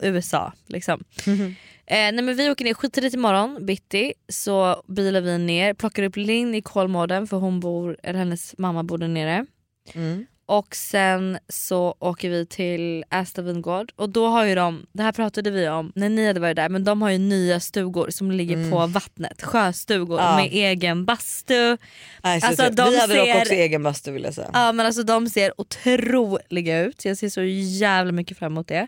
USA. 0.02 0.52
Liksom. 0.66 1.04
Eh, 1.86 1.96
nej 1.96 2.22
men 2.22 2.36
vi 2.36 2.50
åker 2.50 2.64
ner 2.64 2.74
skittidigt 2.74 3.14
imorgon 3.14 3.66
bitti 3.66 4.12
så 4.28 4.82
bilar 4.88 5.20
vi 5.20 5.38
ner, 5.38 5.74
plockar 5.74 6.02
upp 6.02 6.16
Linn 6.16 6.54
i 6.54 6.62
Kolmården 6.62 7.26
för 7.26 7.36
hon 7.36 7.60
bor, 7.60 7.96
eller 8.02 8.18
hennes 8.18 8.58
mamma 8.58 8.82
bor 8.82 8.98
där 8.98 9.08
nere. 9.08 9.46
Mm. 9.92 10.26
Och 10.52 10.76
sen 10.76 11.38
så 11.48 11.94
åker 11.98 12.30
vi 12.30 12.46
till 12.46 13.04
Ästa 13.10 13.42
vingård 13.42 13.92
och 13.96 14.08
då 14.08 14.26
har 14.26 14.44
ju 14.44 14.54
de, 14.54 14.86
det 14.92 15.02
här 15.02 15.12
pratade 15.12 15.50
vi 15.50 15.68
om 15.68 15.92
när 15.94 16.08
ni 16.08 16.26
hade 16.26 16.40
varit 16.40 16.56
där, 16.56 16.68
men 16.68 16.84
de 16.84 17.02
har 17.02 17.10
ju 17.10 17.18
nya 17.18 17.60
stugor 17.60 18.10
som 18.10 18.30
ligger 18.30 18.70
på 18.70 18.86
vattnet, 18.86 19.42
sjöstugor 19.42 20.20
Ja. 20.20 20.36
med 20.36 20.48
egen 20.52 21.04
bastu. 21.04 21.76
Nej, 22.22 22.40
så 22.40 22.46
Alltså, 22.46 22.62
trevligt. 22.62 22.76
de 22.76 22.90
vi 22.90 22.98
hade 23.00 23.14
dock 23.16 23.26
ser- 23.26 23.40
också 23.40 23.52
egen 23.54 23.82
bastu 23.82 24.12
vill 24.12 24.22
jag 24.24 24.34
säga. 24.34 24.50
Ja 24.52 24.72
men 24.72 24.86
alltså 24.86 25.02
de 25.02 25.28
ser 25.28 25.60
otroliga 25.60 26.80
ut, 26.80 27.04
jag 27.04 27.16
ser 27.16 27.28
så 27.28 27.42
jävla 27.42 28.12
mycket 28.12 28.38
fram 28.38 28.52
emot 28.52 28.68
det. 28.68 28.86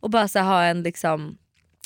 Och 0.00 0.10
bara 0.10 0.28
så 0.28 0.38
ha 0.40 0.62
en 0.64 0.82
liksom 0.82 1.38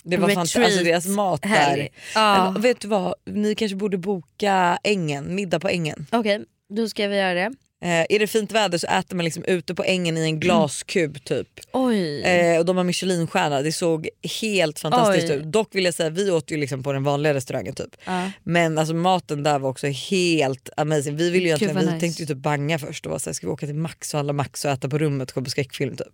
det 0.05 0.17
var 0.17 0.29
fantastiskt, 0.29 0.65
alltså 0.67 0.85
deras 0.85 1.06
mat 1.06 1.43
där. 1.43 1.89
Ja. 2.15 2.51
Men 2.53 2.63
vet 2.63 2.81
du 2.81 2.89
vad, 2.89 3.15
ni 3.27 3.55
kanske 3.55 3.77
borde 3.77 3.99
boka 3.99 4.79
ängen, 4.85 5.35
middag 5.35 5.61
på 5.61 5.69
ängen. 5.69 6.06
Okej, 6.13 6.45
då 6.69 6.89
ska 6.89 7.09
vi 7.09 7.17
göra 7.17 7.35
det. 7.35 7.51
Eh, 7.82 8.06
är 8.09 8.19
det 8.19 8.27
fint 8.27 8.53
väder 8.53 8.79
så 8.79 8.87
äter 8.87 9.17
man 9.17 9.25
liksom 9.25 9.44
ute 9.44 9.75
på 9.75 9.85
ängen 9.85 10.17
i 10.17 10.21
en 10.21 10.41
glaskub 10.41 11.25
typ. 11.25 11.49
Oj. 11.73 12.23
Eh, 12.23 12.59
och 12.59 12.65
de 12.65 12.77
har 12.77 12.85
michelinstjärna, 12.85 13.62
det 13.62 13.73
såg 13.73 14.09
helt 14.41 14.79
fantastiskt 14.79 15.31
Oj. 15.31 15.37
ut. 15.37 15.44
Dock 15.44 15.75
vill 15.75 15.85
jag 15.85 15.94
säga, 15.94 16.11
vi 16.11 16.31
åt 16.31 16.50
ju 16.50 16.56
liksom 16.56 16.82
på 16.82 16.93
den 16.93 17.05
vanliga 17.05 17.35
restaurangen 17.35 17.75
typ. 17.75 17.97
Ja. 18.05 18.31
Men 18.43 18.79
alltså 18.79 18.94
maten 18.94 19.43
där 19.43 19.59
var 19.59 19.71
också 19.71 19.87
helt 19.87 20.71
amazing. 20.77 21.17
Vi, 21.17 21.31
ville 21.31 21.44
ju 21.44 21.47
egentligen, 21.47 21.77
vi 21.77 21.87
nice. 21.87 22.00
tänkte 22.00 22.23
ju 22.23 22.27
typ 22.27 22.38
banga 22.38 22.79
först 22.79 23.06
och 23.06 23.12
var 23.12 23.19
såhär, 23.19 23.35
ska 23.35 23.47
vi 23.47 23.53
åka 23.53 23.67
till 23.67 23.75
Max 23.75 24.15
och 24.15 24.19
handla 24.19 24.32
Max 24.32 24.65
och 24.65 24.71
äta 24.71 24.88
på 24.88 24.99
rummet 24.99 25.31
och 25.31 25.35
kolla 25.35 25.44
på 25.44 25.50
skräckfilm 25.50 25.97
typ. 25.97 26.06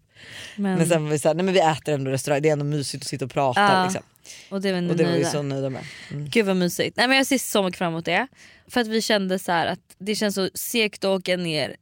Men, 0.57 0.79
Men 0.79 0.89
sen 0.89 1.05
var 1.05 1.11
vi 1.11 1.19
såhär, 1.19 1.35
nej 1.35 1.45
men 1.45 1.55
vi 1.55 1.61
äter 1.61 1.95
ändå 1.95 2.11
restaurang, 2.11 2.43
det 2.43 2.49
är 2.49 2.53
ändå 2.53 2.65
mysigt 2.65 3.05
att 3.05 3.09
sitta 3.09 3.25
och 3.25 3.31
prata 3.31 3.61
Ja, 3.61 3.85
liksom. 3.85 4.03
Och 4.49 4.61
det 4.61 4.73
var 4.73 4.81
ni 4.81 4.91
Och 4.91 4.97
det 4.97 5.05
var 5.05 5.13
vi 5.13 5.25
så 5.25 5.43
nöjda 5.43 5.71
med. 5.71 5.85
Mm. 6.11 6.29
Gud 6.29 6.47
vad 6.47 6.57
mysigt. 6.57 6.97
Nej, 6.97 7.09
men 7.09 7.17
jag 7.17 7.27
ser 7.27 7.39
så 7.39 7.63
mycket 7.63 7.79
fram 7.79 7.93
emot 7.93 8.05
det. 8.05 8.27
För 8.69 8.81
att 8.81 8.87
vi 8.87 9.03
kände 9.03 9.39
så 9.39 9.53
att 9.53 9.81
det 9.99 10.15
känns 10.15 10.35
så 10.35 10.49
segt 10.55 11.05
att 11.05 11.21
åka 11.21 11.37
ner 11.37 11.77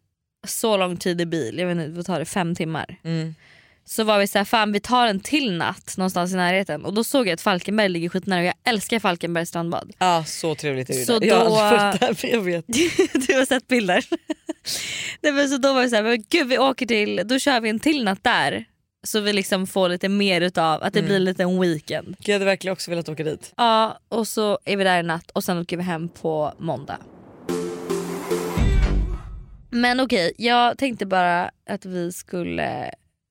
så 0.46 0.76
lång 0.76 0.96
tid 0.96 1.20
i 1.20 1.26
bil, 1.26 1.58
jag 1.58 1.67
vet 1.67 1.76
inte 1.76 1.96
vad 1.96 2.06
tar 2.06 2.19
det, 2.19 2.25
fem 2.25 2.55
timmar. 2.55 2.96
Mm. 3.05 3.35
Så 3.87 4.05
var 4.05 4.19
vi 4.19 4.26
så 4.26 4.38
här, 4.38 4.44
fan 4.44 4.73
vi 4.73 4.81
tar 4.81 5.06
en 5.06 5.20
till 5.20 5.52
natt 5.52 5.94
någonstans 5.96 6.32
i 6.32 6.37
närheten 6.37 6.85
och 6.85 6.94
då 6.94 7.05
såg 7.05 7.26
jag 7.26 7.32
att 7.35 7.41
Falkenberg 7.41 7.88
ligger 7.88 8.08
skitnära 8.08 8.41
och 8.41 8.46
jag 8.46 8.55
älskar 8.64 8.99
Falkenbergs 8.99 9.49
strandbad. 9.49 9.93
Ja 9.99 10.25
så 10.26 10.55
trevligt 10.55 10.91
är 10.91 10.94
det 10.94 11.05
Så 11.05 11.19
där. 11.19 11.26
Jag 11.26 11.37
har 11.38 11.44
då- 11.44 11.56
aldrig 11.56 11.81
varit 11.81 12.00
där 12.00 12.17
men 12.23 12.31
jag 12.31 12.41
vet. 12.41 12.67
du 13.26 13.35
har 13.35 13.46
sett 13.46 13.69
bilder? 13.69 14.05
Nej, 15.20 15.32
men 15.32 15.49
så 15.49 15.56
då 15.56 15.73
var 15.75 15.82
vi 15.82 15.91
så 15.91 15.96
här, 15.96 16.02
men 16.02 16.25
gud 16.31 16.49
vi 16.49 16.58
åker 16.58 16.87
till, 16.87 17.20
då 17.25 17.38
kör 17.38 17.61
vi 17.61 17.69
en 17.69 17.81
till 17.81 18.05
natt 18.05 18.25
där. 18.25 18.64
Så 19.04 19.20
vi 19.20 19.32
liksom 19.32 19.67
får 19.67 19.88
lite 19.88 20.08
mer 20.08 20.40
utav 20.40 20.82
att 20.82 20.93
det 20.93 20.98
Mm. 20.98 21.08
blir 21.08 21.19
lite 21.19 21.43
en 21.43 21.60
weekend. 21.60 22.17
Jag 22.20 22.32
hade 22.34 22.44
verkligen 22.44 22.72
också 22.72 22.90
velat 22.90 23.08
åka 23.08 23.24
dit. 23.24 23.52
Ja 23.56 23.98
och 24.08 24.29
så 24.29 24.58
är 24.64 24.76
vi 24.76 24.84
där 24.84 24.98
en 24.98 25.06
natt 25.06 25.31
och 25.31 25.44
sen 25.44 25.58
åker 25.58 25.76
vi 25.76 25.82
hem 25.82 26.08
på 26.08 26.52
måndag. 26.58 26.98
Men 29.70 30.00
okej, 30.00 30.32
jag 30.38 30.79
tänkte 30.79 31.06
bara 31.06 31.50
att 31.70 31.84
vi 31.84 32.12
skulle 32.12 32.90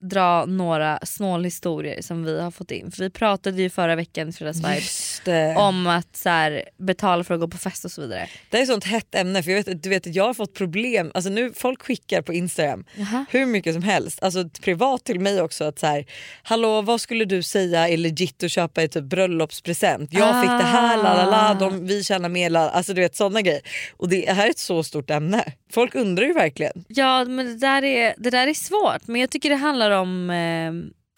dra 0.09 0.45
några 0.45 0.99
snålhistorier 1.03 2.01
som 2.01 2.23
vi 2.23 2.41
har 2.41 2.51
fått 2.51 2.71
in. 2.71 2.91
För 2.91 3.03
vi 3.03 3.09
pratade 3.09 3.61
ju 3.61 3.69
förra 3.69 3.95
veckan 3.95 4.29
i 4.29 4.31
Fredagsvibes 4.31 5.21
om 5.57 5.87
att 5.87 6.15
så 6.15 6.29
här, 6.29 6.63
betala 6.77 7.23
för 7.23 7.33
att 7.33 7.39
gå 7.39 7.47
på 7.47 7.57
fest 7.57 7.85
och 7.85 7.91
så 7.91 8.01
vidare. 8.01 8.29
Det 8.49 8.57
är 8.57 8.61
ett 8.61 8.67
sånt 8.67 8.83
hett 8.83 9.15
ämne 9.15 9.43
för 9.43 9.51
jag 9.51 9.63
vet, 9.63 9.83
du 9.83 9.89
vet, 9.89 10.15
jag 10.15 10.23
har 10.23 10.33
fått 10.33 10.53
problem, 10.53 11.11
alltså 11.13 11.29
nu 11.29 11.53
folk 11.55 11.81
skickar 11.81 12.21
på 12.21 12.33
Instagram 12.33 12.85
Jaha. 12.95 13.25
hur 13.29 13.45
mycket 13.45 13.73
som 13.73 13.83
helst, 13.83 14.23
alltså 14.23 14.49
privat 14.61 15.03
till 15.03 15.19
mig 15.19 15.41
också 15.41 15.63
att 15.63 15.79
så 15.79 15.87
här, 15.87 16.05
hallå 16.43 16.81
vad 16.81 17.01
skulle 17.01 17.25
du 17.25 17.43
säga 17.43 17.89
är 17.89 17.97
legit 17.97 18.43
att 18.43 18.51
köpa 18.51 18.83
i 18.83 18.87
typ 18.87 19.03
bröllopspresent? 19.03 20.13
Jag 20.13 20.41
fick 20.41 20.49
det 20.49 20.63
här, 20.63 20.97
la 20.97 21.15
la 21.15 21.25
la, 21.25 21.53
de, 21.53 21.87
vi 21.87 22.03
tjänar 22.03 22.29
mer, 22.29 22.49
la, 22.49 22.69
alltså 22.69 22.93
du 22.93 23.01
vet 23.01 23.15
sådana 23.15 23.41
grejer. 23.41 23.61
Och 23.97 24.09
det 24.09 24.29
här 24.29 24.45
är 24.45 24.49
ett 24.49 24.59
så 24.59 24.83
stort 24.83 25.09
ämne. 25.09 25.43
Folk 25.71 25.95
undrar 25.95 26.25
ju 26.25 26.33
verkligen. 26.33 26.85
Ja 26.87 27.25
men 27.25 27.45
det 27.45 27.57
där, 27.57 27.83
är, 27.83 28.13
det 28.17 28.29
där 28.29 28.47
är 28.47 28.53
svårt 28.53 29.07
men 29.07 29.21
jag 29.21 29.29
tycker 29.29 29.49
det 29.49 29.55
handlar 29.55 29.91
om 29.93 30.29
eh, 30.29 30.73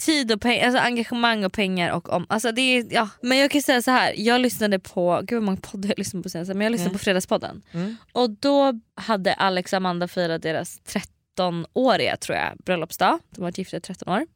tid 0.06 0.32
och 0.32 0.42
pengar, 0.42 0.66
alltså 0.66 0.80
engagemang 0.82 1.46
och 1.46 1.54
pengar 1.54 1.92
och 1.92 2.10
om, 2.10 2.26
alltså 2.30 2.52
det 2.52 2.62
är, 2.62 2.86
ja. 2.90 3.10
Men 3.22 3.38
jag 3.38 3.52
kan 3.52 3.62
säga 3.62 3.82
så 3.82 3.92
här. 3.92 4.14
jag 4.18 4.42
lyssnade 4.42 4.80
på, 4.80 5.22
gud 5.24 5.38
vad 5.38 5.44
många 5.46 5.58
poddar 5.58 5.90
jag 5.90 5.98
lyssnade 6.00 6.24
på 6.24 6.30
senast, 6.30 6.50
men 6.54 6.62
jag 6.62 6.72
lyssnade 6.72 6.90
Mm. 6.90 6.98
på 7.00 7.04
Fredagspodden 7.04 7.62
Mm. 7.72 7.96
och 8.12 8.30
då 8.30 8.80
hade 8.96 9.34
Alex 9.34 9.74
och 9.74 9.78
Amanda 9.78 10.08
firat 10.08 10.42
deras 10.42 10.80
13-åriga 11.38 12.18
tror 12.18 12.38
jag 12.38 12.58
bröllopsdag, 12.66 13.20
de 13.30 13.42
har 13.42 13.48
varit 13.48 13.58
gifta 13.58 13.78
i 13.78 13.82
13 13.82 14.10
år. 14.14 14.28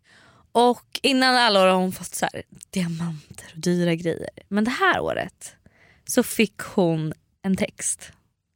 Och 0.52 1.00
innan 1.04 1.36
alla 1.36 1.62
år 1.64 1.68
har 1.68 1.76
hon 1.76 1.92
fått 1.92 2.16
så 2.16 2.28
här, 2.34 2.44
diamanter 2.70 3.46
och 3.54 3.60
dyra 3.60 3.96
grejer. 3.96 4.30
Men 4.48 4.64
det 4.64 4.72
här 4.72 5.00
året 5.00 5.56
så 6.08 6.24
fick 6.24 6.60
hon 6.60 7.14
en 7.42 7.56
text 7.58 8.12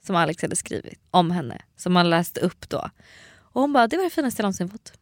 som 0.06 0.16
Alex 0.16 0.42
hade 0.42 0.56
skrivit 0.56 1.00
om 1.12 1.32
henne 1.32 1.62
som 1.78 1.96
han 1.96 2.10
läste 2.10 2.40
upp 2.40 2.70
då. 2.70 2.90
Och 3.40 3.62
hon 3.62 3.74
bara, 3.74 3.88
det 3.88 3.98
var 3.98 4.04
det 4.04 4.10
finaste 4.10 4.40
jag 4.42 4.44
någonsin 4.44 4.70
fått. 4.70 4.94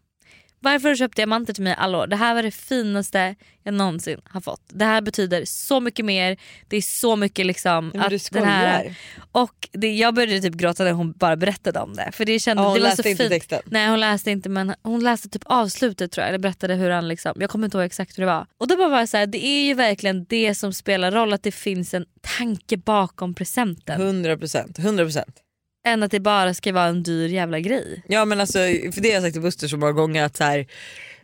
Varför 0.64 0.88
har 0.88 0.90
du 0.90 0.98
köpt 0.98 1.16
diamanter 1.16 1.54
till 1.54 1.64
mig 1.64 1.76
alla 1.78 1.98
år? 1.98 2.08
Det 2.08 2.16
här 2.16 2.34
var 2.36 2.44
det 2.44 2.52
finaste 2.52 3.36
jag 3.64 3.74
någonsin 3.74 4.22
har 4.26 4.42
fått. 4.42 4.62
Det 4.68 4.86
här 4.86 5.02
betyder 5.02 5.46
så 5.46 5.80
mycket 5.80 6.06
mer. 6.06 6.38
Det 6.68 6.78
är 6.78 6.82
så 6.82 7.16
mycket 7.16 7.46
liksom... 7.46 7.92
du 8.10 8.16
att 8.16 8.32
den 8.32 8.44
här, 8.46 8.96
och 9.32 9.70
det, 9.72 9.96
jag 9.96 10.14
började 10.14 10.42
typ 10.42 10.54
gråta 10.56 10.84
när 10.84 10.92
hon 10.92 11.12
bara 11.12 11.36
berättade 11.36 11.80
om 11.80 11.94
det. 11.96 12.10
För 12.12 12.26
det 12.26 12.40
kände, 12.40 12.64
Ja, 12.64 12.68
hon 12.68 12.76
det 12.76 12.82
var 12.82 12.90
läste 12.90 13.04
så 13.04 13.10
inte 13.10 13.24
fint. 13.24 13.32
texten. 13.34 13.62
Nej 13.66 13.90
hon 13.90 14.00
läste 14.00 14.32
inte 14.32 14.50
men 14.50 14.74
hon 14.84 15.04
läste 15.04 15.30
typ 15.30 15.44
avslutet 15.46 16.12
tror 16.12 16.22
jag. 16.22 16.30
Eller 16.30 16.40
berättade 16.40 16.76
hur 16.76 16.90
han 16.90 17.08
liksom, 17.08 17.34
jag 17.40 17.50
kommer 17.50 17.66
inte 17.68 17.78
ihåg 17.78 17.86
exakt 17.86 18.18
hur 18.18 18.22
det 18.22 18.28
var. 18.28 18.46
Och 18.58 18.68
då 18.68 18.78
bara 18.78 18.88
var 18.90 19.00
jag 19.00 19.10
så 19.10 19.18
här, 19.18 19.28
det 19.28 19.46
är 19.46 19.66
ju 19.66 19.74
verkligen 19.74 20.26
det 20.30 20.56
som 20.56 20.74
spelar 20.74 21.12
roll 21.12 21.34
att 21.34 21.44
det 21.44 21.52
finns 21.52 21.94
en 21.94 22.06
tanke 22.38 22.78
bakom 22.78 23.34
presenten. 23.34 24.02
100 24.02 24.38
procent. 24.38 24.80
100 24.80 25.04
procent. 25.04 25.36
Än 25.86 26.04
att 26.04 26.12
det 26.12 26.20
bara 26.20 26.54
ska 26.54 26.74
vara 26.74 26.86
en 26.86 27.04
dyr 27.04 27.30
jävla 27.30 27.60
grej. 27.60 28.04
Ja 28.08 28.26
men 28.26 28.42
alltså 28.42 28.58
för 28.94 29.02
det 29.02 29.08
har 29.10 29.14
jag 29.14 29.24
sagt 29.24 29.34
till 29.34 29.42
Buster 29.42 29.68
så 29.68 29.78
många 29.78 29.92
gånger 29.92 30.24
att 30.24 30.38
så 30.38 30.44
här, 30.44 30.68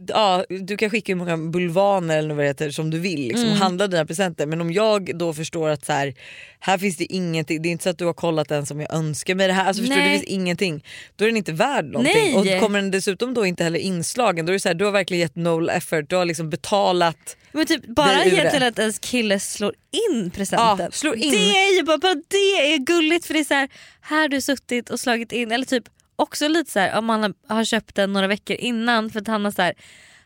ja, 0.08 0.46
du 0.50 0.78
kan 0.78 0.90
skicka 0.90 1.12
hur 1.12 1.18
många 1.18 1.38
bulvaner 1.38 2.18
eller 2.18 2.36
vad 2.36 2.44
det 2.44 2.48
heter 2.48 2.72
som 2.72 2.90
du 2.90 3.00
vill 3.00 3.20
liksom, 3.28 3.46
Mm. 3.48 3.58
handla 3.58 3.88
dina 3.88 4.06
presenter 4.06 4.46
men 4.46 4.62
om 4.62 4.72
jag 4.72 5.18
då 5.18 5.34
förstår 5.34 5.70
att 5.70 5.86
så 5.86 5.94
här, 5.94 6.14
här 6.60 6.78
finns 6.78 6.98
det 6.98 7.14
ingenting, 7.14 7.62
det 7.62 7.70
är 7.70 7.72
inte 7.72 7.84
så 7.84 7.90
att 7.90 7.98
du 7.98 8.06
har 8.06 8.14
kollat 8.14 8.50
den 8.50 8.66
som 8.66 8.80
jag 8.82 8.94
önskar 8.94 9.36
mig 9.36 9.48
det 9.48 9.54
här, 9.54 9.66
alltså, 9.66 9.82
förstår 9.84 9.96
du, 9.96 10.02
det 10.02 10.08
Nej. 10.08 10.20
finns 10.20 10.30
ingenting. 10.32 10.84
Då 11.16 11.26
är 11.26 11.30
den 11.30 11.38
inte 11.38 11.52
värd 11.52 11.86
någonting 11.86 12.34
Nej. 12.44 12.56
och 12.56 12.62
kommer 12.62 12.82
den 12.82 12.92
dessutom 12.92 13.34
då 13.34 13.46
inte 13.46 13.64
heller 13.64 13.80
inslagen 13.80 14.46
då 14.46 14.52
är 14.52 14.54
det 14.54 14.60
så 14.60 14.70
här, 14.70 14.74
du 14.76 14.86
har 14.86 14.92
verkligen 14.92 15.22
gett 15.22 15.36
no 15.36 15.70
effort, 15.70 16.10
du 16.10 16.16
har 16.16 16.26
liksom 16.26 16.50
betalat 16.50 17.38
Men 17.52 17.66
typ 17.66 17.86
bara 17.96 18.24
egentligen 18.26 18.68
att 18.68 18.80
ens 18.80 19.00
kille 19.00 19.40
slår 19.40 19.74
in 20.12 20.32
presenten. 20.32 20.78
Ja, 20.80 20.92
slår 20.92 21.16
in. 21.16 21.32
Det 21.32 21.38
är 21.38 21.76
ju 21.78 21.84
bara, 21.84 21.98
bara 21.98 22.16
det 22.16 22.74
är 22.74 22.78
gulligt 22.78 23.26
för 23.26 23.34
det 23.34 23.40
är 23.40 23.44
så 23.44 23.54
här, 23.54 23.70
här 24.02 24.22
har 24.22 24.28
du 24.28 24.42
suttit 24.42 24.90
och 24.90 25.00
slagit 25.00 25.32
in 25.32 25.52
eller 25.52 25.66
typ 25.66 25.84
också 26.18 26.48
lite 26.48 26.72
så 26.72 26.80
här 26.80 26.98
om 26.98 27.06
man 27.06 27.34
har- 27.48 27.64
köpt 27.64 27.96
den 27.96 28.14
några 28.14 28.28
veckor 28.28 28.56
innan 28.58 29.10
för 29.10 29.20
att 29.22 29.28
han 29.28 29.46
har 29.46 29.52
så 29.52 29.62
här, 29.62 29.74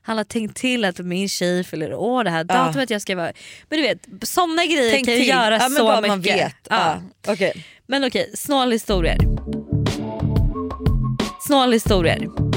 han 0.02 0.18
har 0.18 0.24
tänkt 0.24 0.58
till 0.58 0.86
att 0.86 1.00
min 1.00 1.30
tjej 1.30 1.64
fyller 1.64 1.94
år 1.94 2.24
det 2.24 2.30
här 2.30 2.46
Ja. 2.50 2.56
datumet 2.56 2.90
jag 2.90 3.02
ska 3.02 3.16
vara... 3.16 3.32
Men 3.70 3.80
du 3.80 3.84
vet 3.88 4.00
såna 4.24 4.66
grejer 4.66 4.92
Tänk 4.92 5.06
kan 5.06 5.14
ju 5.14 5.20
till. 5.20 5.30
göra 5.30 5.54
ja, 5.56 5.60
så 5.70 5.70
mycket. 5.96 6.08
man 6.08 6.22
vet. 6.22 6.56
Ja. 6.70 7.02
Ja. 7.24 7.32
okej. 7.34 7.66
Men 7.88 8.04
okej, 8.04 8.32
snålhistorier. 8.36 9.18
Snålhistorier. 11.48 12.51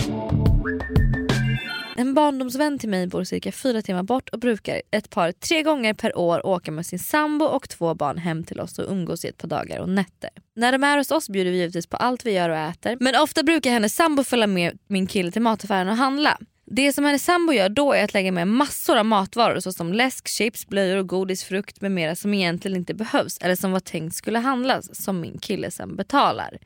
En 1.96 2.14
barndomsvän 2.14 2.78
till 2.78 2.88
mig 2.88 3.06
bor 3.06 3.24
cirka 3.24 3.52
fyra 3.52 3.82
timmar 3.82 4.02
bort 4.02 4.28
och 4.28 4.38
brukar 4.38 4.82
ett 4.90 5.10
par 5.10 5.32
tre 5.32 5.62
gånger 5.62 5.94
per 5.94 6.18
år 6.18 6.46
åka 6.46 6.70
med 6.70 6.86
sin 6.86 6.98
sambo 6.98 7.44
och 7.44 7.68
två 7.68 7.94
barn 7.94 8.18
hem 8.18 8.44
till 8.44 8.60
oss 8.60 8.78
och 8.78 8.92
umgås 8.92 9.24
i 9.24 9.28
ett 9.28 9.38
par 9.38 9.48
dagar 9.48 9.80
och 9.80 9.88
nätter. 9.88 10.30
När 10.56 10.72
de 10.72 10.84
är 10.84 10.98
hos 10.98 11.10
oss 11.10 11.28
bjuder 11.28 11.50
vi 11.50 11.56
givetvis 11.56 11.86
på 11.86 11.96
allt 11.96 12.26
vi 12.26 12.32
gör 12.32 12.50
och 12.50 12.56
äter 12.56 12.96
men 13.00 13.14
ofta 13.16 13.42
brukar 13.42 13.70
hennes 13.70 13.94
sambo 13.94 14.24
följa 14.24 14.46
med 14.46 14.78
min 14.86 15.06
kille 15.06 15.30
till 15.30 15.42
mataffären 15.42 15.88
och 15.88 15.96
handla. 15.96 16.38
Det 16.66 16.92
som 16.92 17.04
hennes 17.04 17.24
sambo 17.24 17.52
gör 17.52 17.68
då 17.68 17.92
är 17.92 18.04
att 18.04 18.14
lägga 18.14 18.32
med 18.32 18.48
massor 18.48 18.96
av 18.96 19.04
matvaror 19.04 19.60
såsom 19.60 19.92
läsk, 19.92 20.28
chips, 20.28 20.66
blöjor, 20.66 21.02
godis, 21.02 21.44
frukt 21.44 21.80
med 21.80 21.92
mera 21.92 22.14
som 22.14 22.34
egentligen 22.34 22.76
inte 22.76 22.94
behövs 22.94 23.38
eller 23.38 23.56
som 23.56 23.72
var 23.72 23.80
tänkt 23.80 24.16
skulle 24.16 24.38
handlas 24.38 25.04
som 25.04 25.20
min 25.20 25.38
kille 25.38 25.70
sen 25.70 25.96
betalar. 25.96 26.58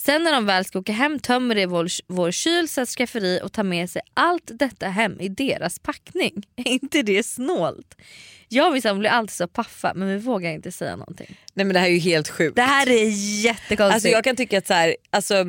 Sen 0.00 0.22
när 0.22 0.32
de 0.32 0.46
väl 0.46 0.64
ska 0.64 0.78
åka 0.78 0.92
hem 0.92 1.18
tömmer 1.18 1.54
de 1.54 1.66
vår, 1.66 1.88
vår 2.06 2.30
kyl, 2.30 2.68
skafferi 2.68 3.40
och 3.42 3.52
tar 3.52 3.62
med 3.62 3.90
sig 3.90 4.02
allt 4.14 4.50
detta 4.54 4.88
hem 4.88 5.20
i 5.20 5.28
deras 5.28 5.78
packning. 5.78 6.42
Är 6.56 6.68
inte 6.68 7.02
det 7.02 7.22
snålt? 7.22 7.94
Jag 8.48 8.66
och 8.66 8.72
min 8.72 8.82
sambo 8.82 9.00
blir 9.00 9.10
alltid 9.10 9.32
så 9.34 9.48
paffa 9.48 9.92
men 9.94 10.08
vi 10.08 10.16
vågar 10.16 10.50
inte 10.50 10.72
säga 10.72 10.96
någonting. 10.96 11.36
Nej 11.54 11.66
men 11.66 11.74
det 11.74 11.80
här 11.80 11.86
är 11.86 11.92
ju 11.92 11.98
helt 11.98 12.28
sjukt. 12.28 12.56
Det 12.56 12.62
här 12.62 12.88
är 12.88 13.08
jättekonstigt. 13.44 13.80
Alltså 13.80 14.08
jag 14.08 14.24
kan 14.24 14.36
tycka 14.36 14.58
att 14.58 14.66
så 14.66 14.74
här, 14.74 14.96
alltså, 15.10 15.44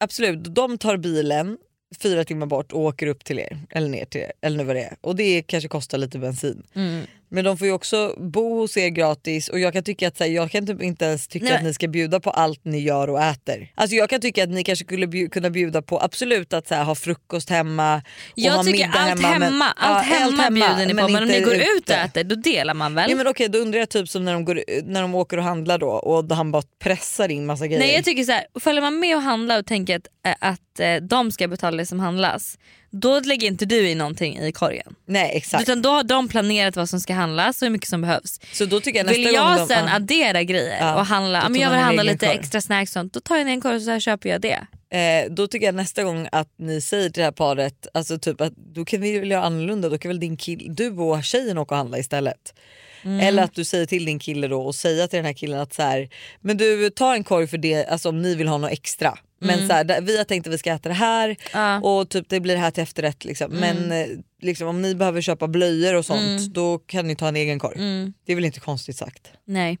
absolut, 0.00 0.54
de 0.54 0.78
tar 0.78 0.96
bilen 0.96 1.58
fyra 2.02 2.24
timmar 2.24 2.46
bort 2.46 2.72
och 2.72 2.80
åker 2.80 3.06
upp 3.06 3.24
till 3.24 3.38
er 3.38 3.58
eller 3.70 3.88
ner 3.88 4.04
till 4.04 4.20
er 4.20 4.32
eller 4.40 4.56
nu 4.58 4.64
vad 4.64 4.76
det 4.76 4.82
är. 4.82 4.96
Och 5.00 5.16
det 5.16 5.42
kanske 5.42 5.68
kostar 5.68 5.98
lite 5.98 6.18
bensin. 6.18 6.62
Mm. 6.74 7.06
Men 7.32 7.44
de 7.44 7.58
får 7.58 7.66
ju 7.66 7.72
också 7.72 8.14
bo 8.18 8.58
hos 8.58 8.76
er 8.76 8.88
gratis 8.88 9.48
och 9.48 9.58
jag 9.60 9.72
kan 9.72 9.82
tycka 9.84 10.08
att 10.08 10.16
så 10.16 10.24
här, 10.24 10.30
jag 10.30 10.50
kan 10.50 10.66
typ 10.66 10.82
inte 10.82 11.04
ens 11.04 11.28
tycka 11.28 11.44
Nej, 11.44 11.54
att 11.54 11.60
men- 11.60 11.66
ni 11.68 11.74
ska 11.74 11.88
bjuda 11.88 12.20
på 12.20 12.30
allt 12.30 12.64
ni 12.64 12.78
gör 12.80 13.10
och 13.10 13.22
äter. 13.22 13.72
Alltså 13.74 13.96
jag 13.96 14.10
kan 14.10 14.20
tycka 14.20 14.42
att 14.44 14.48
ni 14.50 14.64
kanske 14.64 14.84
skulle 14.84 15.06
bju- 15.06 15.28
kunna 15.28 15.50
bjuda 15.50 15.82
på 15.82 16.00
absolut 16.02 16.52
att 16.52 16.68
så 16.68 16.74
här, 16.74 16.84
ha 16.84 16.94
frukost 16.94 17.50
hemma 17.50 17.96
och 17.96 18.02
jag 18.34 18.52
ha 18.52 18.64
tycker 18.64 18.84
allt 18.84 19.22
hemma. 19.22 19.28
hemma, 19.28 19.50
men- 19.50 19.62
allt 19.76 20.06
ja, 20.10 20.14
hemma 20.18 20.50
bjuder 20.50 20.86
ni 20.86 20.94
på 21.02 21.08
men 21.08 21.22
om 21.22 21.28
ni 21.28 21.40
går 21.40 21.54
ut 21.54 21.90
och 21.90 21.96
äter 21.96 22.24
då 22.24 22.34
delar 22.34 22.74
man 22.74 22.94
väl? 22.94 23.10
Ja, 23.10 23.16
men 23.16 23.26
okej 23.26 23.48
då 23.48 23.58
undrar 23.58 23.78
jag 23.78 23.88
typ 23.88 24.08
som 24.08 24.24
när 24.24 24.32
de, 24.32 24.44
går, 24.44 24.62
när 24.84 25.02
de 25.02 25.14
åker 25.14 25.36
och 25.36 25.44
handlar 25.44 25.78
då 25.78 25.88
och 25.90 26.36
han 26.36 26.50
bara 26.52 26.62
pressar 26.82 27.28
in 27.28 27.46
massa 27.46 27.66
grejer. 27.66 27.80
Nej 27.80 27.94
jag 27.94 28.04
tycker 28.04 28.24
så 28.24 28.32
här, 28.32 28.44
följer 28.60 28.82
man 28.82 28.98
med 29.00 29.16
och 29.16 29.22
handlar 29.22 29.58
och 29.58 29.66
tänker 29.66 29.96
att, 29.96 30.06
äh, 30.26 30.48
att 30.50 30.80
äh, 30.80 30.96
de 30.96 31.32
ska 31.32 31.48
betala 31.48 31.76
det 31.76 31.86
som 31.86 32.00
handlas 32.00 32.58
då 32.90 33.20
lägger 33.20 33.46
inte 33.46 33.66
du 33.66 33.88
i 33.88 33.94
någonting 33.94 34.38
i 34.38 34.52
korgen. 34.52 34.94
Nej 35.06 35.30
exakt. 35.34 35.62
Utan 35.62 35.82
då 35.82 35.90
har 35.90 36.02
de 36.04 36.28
planerat 36.28 36.76
vad 36.76 36.88
som 36.88 37.00
ska 37.00 37.14
handlas 37.14 37.62
och 37.62 37.66
hur 37.66 37.70
mycket 37.70 37.88
som 37.88 38.00
behövs. 38.00 38.40
Så 38.52 38.64
då 38.64 38.80
tycker 38.80 38.98
jag 38.98 39.06
nästa 39.06 39.18
Vill 39.18 39.34
jag 39.34 39.58
de, 39.58 39.66
sen 39.66 39.86
ja. 39.86 39.96
addera 39.96 40.42
grejer 40.42 40.78
Ja, 40.80 40.94
och 40.94 41.06
handla, 41.06 41.48
men 41.48 41.60
jag 41.60 41.70
vill 41.70 41.78
handla 41.78 42.02
lite 42.02 42.26
korg. 42.26 42.38
extra 42.38 42.60
snacks 42.60 42.92
sånt, 42.92 43.12
då 43.12 43.20
tar 43.20 43.36
jag 43.36 43.46
ner 43.46 43.52
en 43.52 43.60
korg 43.60 43.76
och 43.76 43.82
så 43.82 43.90
här 43.90 44.00
köper 44.00 44.28
jag 44.28 44.40
det. 44.40 44.66
Eh, 44.96 45.30
då 45.30 45.46
tycker 45.46 45.66
jag 45.66 45.74
nästa 45.74 46.04
gång 46.04 46.28
att 46.32 46.48
ni 46.58 46.80
säger 46.80 47.10
till 47.10 47.20
det 47.20 47.24
här 47.24 47.32
paret, 47.32 47.86
alltså 47.94 48.18
typ 48.18 48.40
att 48.40 48.52
då 48.56 48.84
kan 48.84 49.00
vi 49.00 49.18
väl 49.18 49.30
göra 49.30 49.44
annorlunda, 49.44 49.88
då 49.88 49.98
kan 49.98 50.08
väl 50.08 50.20
din 50.20 50.36
kill, 50.36 50.66
du 50.74 50.90
och 50.90 51.24
tjejen 51.24 51.58
åka 51.58 51.74
och 51.74 51.78
handla 51.78 51.98
istället. 51.98 52.54
Mm. 53.02 53.20
Eller 53.20 53.42
att 53.42 53.54
du 53.54 53.64
säger 53.64 53.86
till 53.86 54.04
din 54.04 54.18
kille 54.18 54.48
då 54.48 54.62
och 54.62 54.74
säga 54.74 55.08
till 55.08 55.16
den 55.16 55.26
här 55.26 55.32
killen 55.32 55.60
att 55.60 55.74
så 55.74 55.82
här, 55.82 56.08
men 56.40 56.56
du 56.56 56.90
tar 56.90 57.14
en 57.14 57.24
korg 57.24 57.46
för 57.46 57.58
det 57.58 57.86
alltså 57.86 58.08
om 58.08 58.22
ni 58.22 58.34
vill 58.34 58.48
ha 58.48 58.58
något 58.58 58.70
extra. 58.70 59.18
Men 59.40 59.68
så 59.68 59.72
här, 59.74 60.00
vi 60.00 60.16
har 60.18 60.24
tänkt 60.24 60.46
att 60.46 60.52
vi 60.52 60.58
ska 60.58 60.72
äta 60.72 60.88
det 60.88 60.94
här 60.94 61.36
Mm. 61.52 61.66
Mm. 61.70 61.82
och 61.82 62.08
typ 62.08 62.28
det 62.28 62.40
blir 62.40 62.54
det 62.54 62.60
här 62.60 62.70
till 62.70 62.82
efterrätt. 62.82 63.24
Liksom. 63.24 63.52
Men 63.52 63.92
eh, 63.92 64.06
liksom, 64.42 64.68
om 64.68 64.82
ni 64.82 64.94
behöver 64.94 65.20
köpa 65.20 65.48
blöjor 65.48 65.94
och 65.96 66.06
sånt 66.06 66.54
då 66.54 66.78
kan 66.78 67.06
ni 67.06 67.16
ta 67.16 67.28
en 67.28 67.36
egen 67.36 67.58
korg. 67.58 67.78
Mm. 67.78 68.12
Det 68.26 68.32
är 68.32 68.36
väl 68.36 68.44
inte 68.44 68.60
konstigt 68.60 68.96
sagt. 68.96 69.30
Nej. 69.44 69.78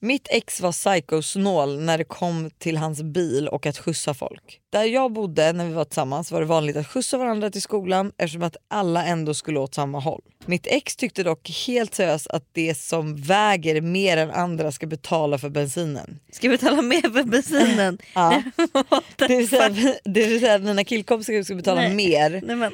Mitt 0.00 0.28
ex 0.30 0.60
var 0.60 0.72
psykosnål 0.72 1.80
när 1.80 1.98
det 1.98 2.04
kom 2.04 2.50
till 2.58 2.76
hans 2.76 3.02
bil 3.02 3.48
och 3.48 3.66
att 3.66 3.78
skjutsa 3.78 4.14
folk. 4.14 4.60
Där 4.72 4.84
jag 4.84 5.12
bodde 5.12 5.52
när 5.52 5.66
vi 5.66 5.72
var 5.72 5.84
tillsammans 5.84 6.32
var 6.32 6.40
det 6.40 6.46
vanligt 6.46 6.76
att 6.76 6.86
skjutsa 6.86 7.18
varandra 7.18 7.50
till 7.50 7.62
skolan 7.62 8.12
eftersom 8.18 8.42
att 8.42 8.56
alla 8.68 9.04
ändå 9.04 9.34
skulle 9.34 9.58
åt 9.58 9.74
samma 9.74 10.00
håll. 10.00 10.22
Mitt 10.46 10.66
ex 10.66 10.96
tyckte 10.96 11.22
dock 11.22 11.50
helt 11.66 11.94
seriöst 11.94 12.26
att 12.26 12.44
det 12.52 12.74
som 12.74 13.16
väger 13.16 13.80
mer 13.80 14.16
än 14.16 14.30
andra 14.30 14.72
ska 14.72 14.86
betala 14.86 15.38
för 15.38 15.48
bensinen. 15.48 16.18
Ska 16.32 16.48
betala 16.48 16.82
mer 16.82 17.12
för 17.12 17.22
bensinen? 17.22 17.98
Ja. 18.14 18.42
Det 19.16 19.28
vill 19.28 19.48
säga, 19.48 19.94
det 20.04 20.26
vill 20.26 20.40
säga 20.40 20.54
att 20.54 20.62
mina 20.62 20.84
killkompisar 20.84 21.42
ska 21.42 21.54
betala 21.54 21.80
Nej. 21.80 21.94
mer 21.94 22.30
Nej, 22.46 22.56
men, 22.56 22.72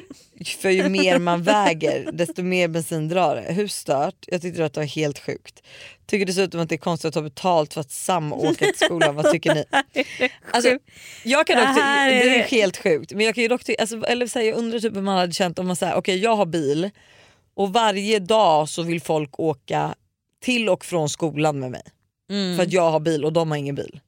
för 0.61 0.69
ju 0.69 0.89
mer 0.89 1.19
man 1.19 1.43
väger 1.43 2.09
desto 2.13 2.43
mer 2.43 2.67
bensin 2.67 3.09
drar 3.09 3.35
det. 3.35 3.53
Hur 3.53 3.67
stört? 3.67 4.25
Jag 4.27 4.41
tyckte 4.41 4.65
att 4.65 4.73
det 4.73 4.79
var 4.79 4.87
helt 4.87 5.19
sjukt. 5.19 5.63
Tycker 6.05 6.25
dessutom 6.25 6.61
att 6.61 6.69
det 6.69 6.75
är 6.75 6.77
konstigt 6.77 7.07
att 7.07 7.13
ta 7.13 7.21
betalt 7.21 7.73
för 7.73 7.81
att 7.81 7.91
samåka 7.91 8.65
till 8.65 8.85
skolan. 8.85 9.15
Vad 9.15 9.31
tycker 9.31 9.55
ni? 9.55 9.65
Alltså, 10.51 10.77
jag 11.23 11.47
kan 11.47 11.57
Det 11.57 11.65
dock, 11.65 11.77
är 11.77 12.07
det 12.07 12.21
är 12.21 12.37
det. 12.37 12.43
helt 12.43 12.77
sjukt 12.77 13.11
men 13.13 13.25
jag 13.25 13.35
kan 13.35 13.41
ju 13.41 13.47
dock 13.47 13.61
alltså, 13.79 14.03
eller 14.05 14.27
så 14.27 14.39
här, 14.39 14.45
jag 14.45 14.57
undrar 14.57 14.79
typ 14.79 14.95
hur 14.95 15.01
man 15.01 15.17
hade 15.17 15.33
känt 15.33 15.59
om 15.59 15.67
man 15.67 15.75
säger 15.75 15.95
okej 15.95 16.17
jag 16.17 16.35
har 16.35 16.45
bil 16.45 16.89
och 17.55 17.73
varje 17.73 18.19
dag 18.19 18.69
så 18.69 18.81
vill 18.83 19.01
folk 19.01 19.39
åka 19.39 19.95
till 20.41 20.69
och 20.69 20.85
från 20.85 21.09
skolan 21.09 21.59
med 21.59 21.71
mig 21.71 21.83
mm. 22.29 22.55
för 22.57 22.63
att 22.63 22.71
jag 22.71 22.91
har 22.91 22.99
bil 22.99 23.25
och 23.25 23.33
de 23.33 23.51
har 23.51 23.57
ingen 23.57 23.75
bil. 23.75 23.99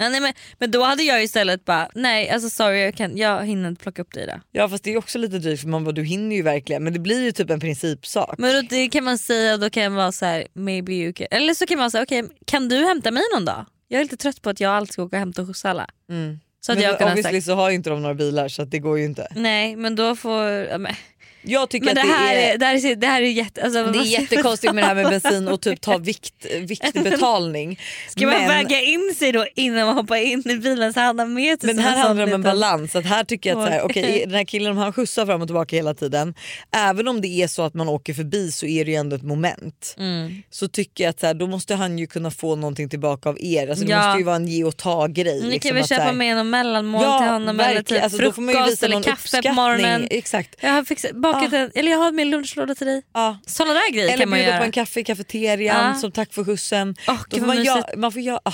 Ja, 0.00 0.08
nej, 0.08 0.20
men, 0.20 0.32
men 0.58 0.70
då 0.70 0.84
hade 0.84 1.02
jag 1.02 1.24
istället 1.24 1.64
bara, 1.64 1.88
nej 1.94 2.30
alltså 2.30 2.50
sorry 2.50 2.80
jag, 2.80 2.94
kan, 2.94 3.16
jag 3.16 3.46
hinner 3.46 3.68
inte 3.68 3.82
plocka 3.82 4.02
upp 4.02 4.14
dig 4.14 4.22
idag. 4.22 4.40
Ja 4.52 4.68
fast 4.68 4.84
det 4.84 4.92
är 4.92 4.98
också 4.98 5.18
lite 5.18 5.38
dyrt 5.38 5.60
för 5.60 5.68
man 5.68 5.84
bara 5.84 5.92
du 5.92 6.02
hinner 6.02 6.36
ju 6.36 6.42
verkligen 6.42 6.84
men 6.84 6.92
det 6.92 6.98
blir 6.98 7.22
ju 7.24 7.32
typ 7.32 7.50
en 7.50 7.60
principsak. 7.60 8.34
Men 8.38 8.54
då, 8.54 8.62
det 8.70 8.88
kan 8.88 9.04
man 9.04 9.18
säga 9.18 9.54
och 9.54 9.60
då 9.60 9.70
kan 9.70 9.82
jag 9.82 9.90
vara 9.90 10.12
så 10.12 10.24
här, 10.24 10.46
maybe 10.52 10.92
you 10.92 11.12
can. 11.12 11.26
Eller 11.30 11.54
så 11.54 11.66
kan 11.66 11.78
man 11.78 11.90
säga 11.90 12.02
okej 12.02 12.24
kan 12.46 12.68
du 12.68 12.76
hämta 12.76 13.10
mig 13.10 13.22
någon 13.34 13.44
dag? 13.44 13.66
Jag 13.88 14.00
är 14.00 14.04
lite 14.04 14.16
trött 14.16 14.42
på 14.42 14.50
att 14.50 14.60
jag 14.60 14.72
alltid 14.72 14.92
ska 14.92 15.02
åka 15.02 15.16
och 15.16 15.20
hämta 15.20 15.42
och 15.42 15.48
skjutsa 15.48 15.70
alla. 15.70 15.86
Mm. 16.10 16.40
Så 16.60 16.72
att 16.72 16.78
Men 16.78 16.86
jag 16.86 16.98
kunnat 16.98 17.12
obviously 17.12 17.40
sagt, 17.40 17.46
så 17.46 17.54
har 17.54 17.70
ju 17.70 17.76
inte 17.76 17.90
de 17.90 18.02
några 18.02 18.14
bilar 18.14 18.48
så 18.48 18.64
det 18.64 18.78
går 18.78 18.98
ju 18.98 19.04
inte. 19.04 19.28
nej 19.34 19.76
men 19.76 19.96
då 19.96 20.16
får... 20.16 20.44
Ja, 20.44 20.78
men 20.78 20.94
Jag 21.42 21.70
tycker 21.70 21.86
men 21.86 21.94
det 21.94 22.00
att 22.00 22.08
här, 22.08 22.34
det 22.34 22.42
är, 22.42 22.54
är, 22.54 22.58
det 22.58 22.66
här 22.66 22.74
är, 22.84 22.96
det 22.96 23.06
här 23.06 23.22
är 23.22 23.26
jätte... 23.26 23.62
Alltså, 23.62 23.84
det 23.84 23.98
är 23.98 24.02
jättekonstigt 24.02 24.74
med 24.74 24.84
det 24.84 24.88
här 24.88 24.94
med 24.94 25.06
bensin 25.06 25.48
och 25.48 25.60
typ 25.60 25.80
ta 25.80 25.98
vikt, 26.10 26.46
viktbetalning. 26.60 27.80
Ska 28.08 28.26
man 28.26 28.34
men, 28.34 28.48
väga 28.48 28.80
in 28.80 29.14
sig 29.18 29.32
då 29.32 29.46
innan 29.54 29.86
man 29.86 29.96
hoppar 29.96 30.16
in 30.16 30.42
i 30.50 30.56
bilen 30.56 30.92
så 30.92 31.00
han 31.00 31.18
har 31.18 31.26
med 31.26 31.58
men 31.62 31.78
här 31.78 31.98
handlar 31.98 32.26
det 32.26 32.34
om 32.34 32.34
en 32.34 32.42
balans. 32.42 32.96
Att 32.96 33.04
här 33.06 33.24
tycker 33.24 33.50
jag 33.50 33.58
att 33.58 33.66
så 33.66 33.72
här, 33.72 33.82
okej, 33.82 34.24
den 34.26 34.34
här 34.34 34.44
killen 34.44 34.76
han 34.76 34.92
skjutsar 34.92 35.26
fram 35.26 35.42
och 35.42 35.48
tillbaka 35.48 35.76
hela 35.76 35.94
tiden. 35.94 36.34
Även 36.76 37.08
om 37.08 37.20
det 37.20 37.28
är 37.28 37.48
så 37.48 37.62
att 37.62 37.74
man 37.74 37.88
åker 37.88 38.14
förbi 38.14 38.52
så 38.52 38.66
är 38.66 38.84
det 38.84 38.90
ju 38.90 38.96
ändå 38.96 39.16
ett 39.16 39.22
moment. 39.22 39.94
Mm. 39.98 40.42
Så 40.50 40.68
tycker 40.68 41.04
jag 41.04 41.10
att 41.10 41.20
så 41.20 41.26
här, 41.26 41.34
då 41.34 41.46
måste 41.46 41.74
han 41.74 41.98
ju 41.98 42.06
kunna 42.06 42.30
få 42.30 42.56
någonting 42.56 42.88
tillbaka 42.88 43.28
av 43.28 43.36
er. 43.40 43.68
Alltså, 43.68 43.84
det 43.84 43.90
Ja. 43.90 44.06
måste 44.06 44.18
ju 44.18 44.24
vara 44.24 44.36
en 44.36 44.48
ge 44.48 44.64
och 44.64 44.76
ta 44.76 45.06
grej. 45.06 45.40
Ni 45.40 45.50
liksom, 45.50 45.68
kan 45.68 45.76
väl 45.76 45.86
köpa 45.86 46.02
här- 46.02 46.12
med 46.12 46.36
någon 46.36 46.50
mellanmål 46.50 47.00
till 47.00 47.28
honom 47.28 47.60
eller 47.60 47.82
typ 47.82 48.02
Alltså, 48.02 48.18
då 48.18 48.32
får 48.32 48.42
man 48.42 48.54
ju 48.54 48.60
frukost 48.60 48.82
eller 48.82 49.02
kaffe 49.02 49.42
på 49.42 49.52
morgonen. 49.52 50.06
Exakt. 50.10 50.56
Jag 50.60 50.70
har 50.70 50.84
fixat, 50.84 51.10
bakat 51.32 51.52
en, 51.52 51.70
eller 51.74 51.90
jag 51.90 51.98
har 51.98 52.12
min 52.12 52.30
lunchlåda 52.30 52.74
till 52.74 52.86
dig. 52.86 53.02
Ja. 53.14 53.38
Sådana 53.46 53.74
där 53.74 53.92
grejer 53.92 54.08
Eller 54.08 54.18
kan 54.18 54.30
man 54.30 54.36
bjuda 54.36 54.48
göra. 54.50 54.58
på 54.58 54.64
en 54.64 54.72
kaffe 54.72 55.00
i 55.00 55.04
kafeterian 55.04 55.86
Ja. 55.86 55.94
som 55.94 56.12
tack 56.12 56.32
för 56.32 56.44
skjutsen. 56.44 56.96
Åh, 57.08 57.20
Då 57.30 57.38
får 57.38 57.46
man, 57.46 57.56
mysigt. 57.58 57.96
man 57.96 58.12
får 58.12 58.22
göra... 58.22 58.40
ah, 58.44 58.52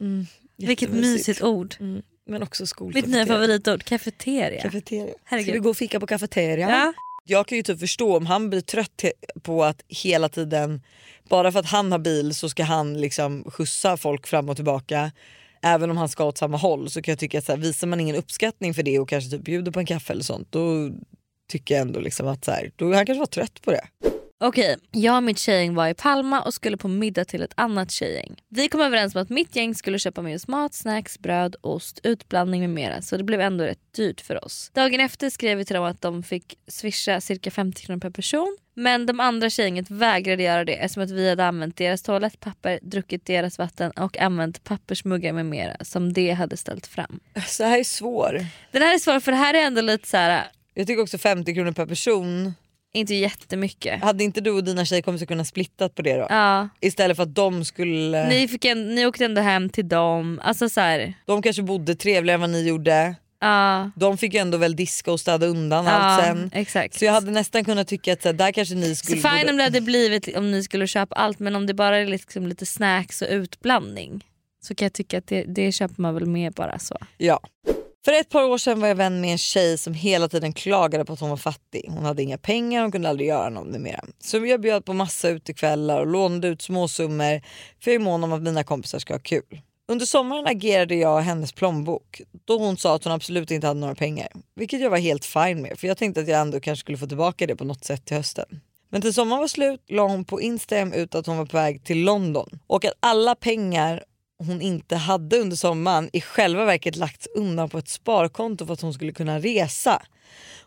mm, 0.00 0.26
Vilket 0.56 0.90
mysigt 0.90 1.42
ord. 1.42 1.74
Mm. 1.80 2.02
Men 2.28 2.42
också 2.42 2.64
Mitt 2.94 3.06
nya 3.06 3.26
favoritord, 3.26 3.84
kafeteria. 3.84 4.62
Kafeteria. 4.62 5.14
Herregud. 5.24 5.46
Ska 5.46 5.52
vi 5.52 5.58
gå 5.58 5.70
och 5.70 5.76
fika 5.76 6.00
på 6.00 6.06
kafeterian? 6.06 6.70
Ja. 6.70 6.92
Jag 7.28 7.46
kan 7.46 7.56
ju 7.56 7.62
typ 7.62 7.80
förstå 7.80 8.16
om 8.16 8.26
han 8.26 8.50
blir 8.50 8.60
trött 8.60 9.04
på 9.42 9.64
att 9.64 9.82
hela 9.88 10.28
tiden, 10.28 10.82
bara 11.28 11.52
för 11.52 11.60
att 11.60 11.66
han 11.66 11.92
har 11.92 11.98
bil 11.98 12.34
så 12.34 12.48
ska 12.48 12.64
han 12.64 13.00
liksom 13.00 13.44
skjutsa 13.50 13.96
folk 13.96 14.26
fram 14.26 14.48
och 14.48 14.56
tillbaka. 14.56 15.12
Även 15.62 15.90
om 15.90 15.96
han 15.96 16.08
ska 16.08 16.24
åt 16.24 16.38
samma 16.38 16.56
håll 16.56 16.90
så 16.90 17.02
kan 17.02 17.12
jag 17.12 17.18
tycka 17.18 17.38
att 17.38 17.44
så 17.44 17.52
här, 17.52 17.58
visar 17.58 17.86
man 17.86 18.00
ingen 18.00 18.16
uppskattning 18.16 18.74
för 18.74 18.82
det 18.82 18.98
och 18.98 19.08
kanske 19.08 19.30
typ 19.30 19.44
bjuder 19.44 19.72
på 19.72 19.80
en 19.80 19.86
kaffe 19.86 20.12
eller 20.12 20.22
sånt 20.24 20.48
då 20.50 20.90
tycker 21.48 21.74
jag 21.74 21.82
ändå 21.82 22.00
liksom 22.00 22.26
att 22.26 22.44
så 22.44 22.50
här, 22.50 22.70
då 22.76 22.94
han 22.94 23.06
kanske 23.06 23.20
var 23.20 23.26
trött 23.26 23.62
på 23.62 23.70
det. 23.70 23.86
Okej, 24.38 24.76
jag 24.90 25.16
och 25.16 25.22
mitt 25.22 25.38
tjejgäng 25.38 25.74
var 25.74 25.88
i 25.88 25.94
Palma 25.94 26.42
och 26.42 26.54
skulle 26.54 26.76
på 26.76 26.88
middag 26.88 27.24
till 27.24 27.42
ett 27.42 27.52
annat 27.54 27.90
tjejgäng. 27.90 28.34
Vi 28.48 28.68
kom 28.68 28.80
överens 28.80 29.14
om 29.14 29.22
att 29.22 29.30
mitt 29.30 29.56
gäng 29.56 29.74
skulle 29.74 29.98
köpa 29.98 30.22
med 30.22 30.34
oss 30.34 30.48
mat, 30.48 30.74
snacks, 30.74 31.18
bröd, 31.18 31.56
ost, 31.60 32.00
utblandning 32.02 32.60
med 32.60 32.70
mera 32.70 33.02
så 33.02 33.16
det 33.16 33.24
blev 33.24 33.40
ändå 33.40 33.64
rätt 33.64 33.92
dyrt 33.96 34.20
för 34.20 34.44
oss. 34.44 34.70
Dagen 34.74 35.00
efter 35.00 35.30
skrev 35.30 35.58
vi 35.58 35.64
till 35.64 35.76
dem 35.76 35.84
att 35.84 36.00
de 36.00 36.22
fick 36.22 36.58
swisha 36.68 37.20
cirka 37.20 37.50
50 37.50 37.86
kronor 37.86 38.00
per 38.00 38.10
person 38.10 38.56
men 38.74 39.06
de 39.06 39.20
andra 39.20 39.50
tjejgänget 39.50 39.90
vägrade 39.90 40.42
göra 40.42 40.64
det 40.64 40.74
eftersom 40.74 41.02
att 41.02 41.10
vi 41.10 41.28
hade 41.28 41.44
använt 41.46 41.76
deras 41.76 42.02
toalettpapper, 42.02 42.78
druckit 42.82 43.26
deras 43.26 43.58
vatten 43.58 43.90
och 43.90 44.18
använt 44.18 44.64
pappersmuggar 44.64 45.32
med 45.32 45.46
mera 45.46 45.84
som 45.84 46.12
de 46.12 46.32
hade 46.32 46.56
ställt 46.56 46.86
fram. 46.86 47.20
Så 47.46 47.64
här 47.64 47.78
är 47.78 47.84
svår. 47.84 48.46
Den 48.72 48.82
här 48.82 48.94
är 48.94 48.98
svår 48.98 49.20
för 49.20 49.32
det 49.32 49.38
här 49.38 49.54
är 49.54 49.66
ändå 49.66 49.80
lite 49.80 50.08
så 50.08 50.16
här, 50.16 50.44
Jag 50.78 50.86
tycker 50.86 51.02
också 51.02 51.18
50 51.18 51.54
kronor 51.54 51.72
per 51.72 51.86
person. 51.86 52.54
inte 52.94 53.14
jättemycket. 53.14 54.02
Hade 54.02 54.24
inte 54.24 54.40
du 54.40 54.50
och 54.50 54.64
dina 54.64 54.84
tjejkompisar 54.84 55.26
kunnat 55.26 55.46
splittat 55.48 55.94
på 55.94 56.02
det 56.02 56.14
då? 56.16 56.26
Ja, 56.30 56.68
Istället 56.80 57.16
för 57.16 57.22
att 57.22 57.34
de 57.34 57.64
skulle... 57.64 58.28
ni, 58.28 58.48
fick 58.48 58.64
en, 58.64 58.94
ni 58.94 59.06
åkte 59.06 59.24
ändå 59.24 59.40
hem 59.40 59.68
till 59.70 59.88
dem. 59.88 60.40
Alltså 60.44 60.68
så 60.68 60.80
här, 60.80 61.14
De 61.26 61.42
kanske 61.42 61.62
bodde 61.62 61.94
trevligare 61.94 62.34
än 62.34 62.40
vad 62.40 62.50
ni 62.50 62.68
gjorde. 62.68 63.14
ja, 63.40 63.90
De 63.96 64.18
fick 64.18 64.34
ju 64.34 64.40
ändå 64.40 64.58
väl 64.58 64.76
diska 64.76 65.12
och 65.12 65.20
städa 65.20 65.46
undan 65.46 65.84
ja, 65.84 65.90
allt 65.90 66.24
sen. 66.24 66.50
Exakt. 66.54 66.94
Så 66.98 67.04
jag 67.04 67.12
hade 67.12 67.30
nästan 67.30 67.64
kunnat 67.64 67.88
tycka 67.88 68.12
att 68.12 68.22
så 68.22 68.28
här, 68.28 68.32
där 68.34 68.52
kanske 68.52 68.74
ni 68.74 68.88
Så 68.94 69.04
skulle... 69.04 69.20
fine 69.22 69.30
borde- 69.40 69.50
om 69.50 69.56
det 69.56 69.62
hade 69.62 69.80
blivit 69.80 70.36
om 70.36 70.50
ni 70.50 70.62
skulle 70.62 70.86
köpa 70.86 71.14
allt 71.16 71.38
men 71.38 71.56
om 71.56 71.66
det 71.66 71.74
bara 71.74 71.98
är 71.98 72.06
liksom 72.06 72.46
lite 72.46 72.66
snacks 72.66 73.22
och 73.22 73.28
utblandning 73.30 74.24
så 74.62 74.74
kan 74.74 74.86
jag 74.86 74.92
tycka 74.92 75.18
att 75.18 75.26
det, 75.26 75.42
det 75.42 75.72
köper 75.72 76.02
man 76.02 76.14
väl 76.14 76.26
med 76.26 76.52
bara 76.52 76.78
så. 76.78 76.96
Ja. 77.16 77.40
För 78.06 78.12
ett 78.12 78.28
par 78.28 78.44
år 78.44 78.58
sedan 78.58 78.80
var 78.80 78.88
jag 78.88 78.94
vän 78.94 79.20
med 79.20 79.32
en 79.32 79.38
tjej 79.38 79.78
som 79.78 79.94
hela 79.94 80.28
tiden 80.28 80.52
klagade 80.52 81.04
på 81.04 81.12
att 81.12 81.20
hon 81.20 81.30
var 81.30 81.36
fattig. 81.36 81.84
Hon 81.88 82.04
hade 82.04 82.22
inga 82.22 82.38
pengar 82.38 82.86
och 82.86 82.92
kunde 82.92 83.08
aldrig 83.08 83.28
göra 83.28 83.50
något 83.50 83.80
mer. 83.80 84.00
Så 84.20 84.46
jag 84.46 84.60
bjöd 84.60 84.84
på 84.84 84.92
massa 84.92 85.28
utekvällar 85.28 86.00
och 86.00 86.06
lånade 86.06 86.48
ut 86.48 86.62
småsummor 86.62 87.42
för 87.80 87.90
jag 87.90 87.94
är 87.94 87.98
mån 87.98 88.24
om 88.24 88.32
att 88.32 88.42
mina 88.42 88.64
kompisar 88.64 88.98
ska 88.98 89.14
ha 89.14 89.18
kul. 89.18 89.60
Under 89.88 90.06
sommaren 90.06 90.46
agerade 90.46 90.94
jag 90.94 91.20
hennes 91.20 91.52
plånbok 91.52 92.20
då 92.44 92.58
hon 92.58 92.76
sa 92.76 92.94
att 92.94 93.04
hon 93.04 93.12
absolut 93.12 93.50
inte 93.50 93.66
hade 93.66 93.80
några 93.80 93.94
pengar. 93.94 94.28
Vilket 94.54 94.80
jag 94.80 94.90
var 94.90 94.98
helt 94.98 95.24
fine 95.24 95.62
med 95.62 95.78
för 95.78 95.88
jag 95.88 95.98
tänkte 95.98 96.20
att 96.20 96.28
jag 96.28 96.40
ändå 96.40 96.60
kanske 96.60 96.80
skulle 96.80 96.98
få 96.98 97.06
tillbaka 97.06 97.46
det 97.46 97.56
på 97.56 97.64
något 97.64 97.84
sätt 97.84 98.04
till 98.04 98.16
hösten. 98.16 98.60
Men 98.90 99.02
till 99.02 99.14
sommaren 99.14 99.40
var 99.40 99.48
slut 99.48 99.80
la 99.88 100.08
hon 100.08 100.24
på 100.24 100.40
Instagram 100.40 100.92
ut 100.92 101.14
att 101.14 101.26
hon 101.26 101.38
var 101.38 101.46
på 101.46 101.56
väg 101.56 101.84
till 101.84 102.04
London 102.04 102.58
och 102.66 102.84
att 102.84 102.92
alla 103.00 103.34
pengar 103.34 104.04
hon 104.38 104.62
inte 104.62 104.96
hade 104.96 105.38
under 105.38 105.56
sommaren 105.56 106.10
i 106.12 106.20
själva 106.20 106.64
verket 106.64 106.96
lagts 106.96 107.28
undan 107.34 107.68
på 107.68 107.78
ett 107.78 107.88
sparkonto 107.88 108.66
för 108.66 108.72
att 108.72 108.80
hon 108.80 108.94
skulle 108.94 109.12
kunna 109.12 109.38
resa. 109.38 110.02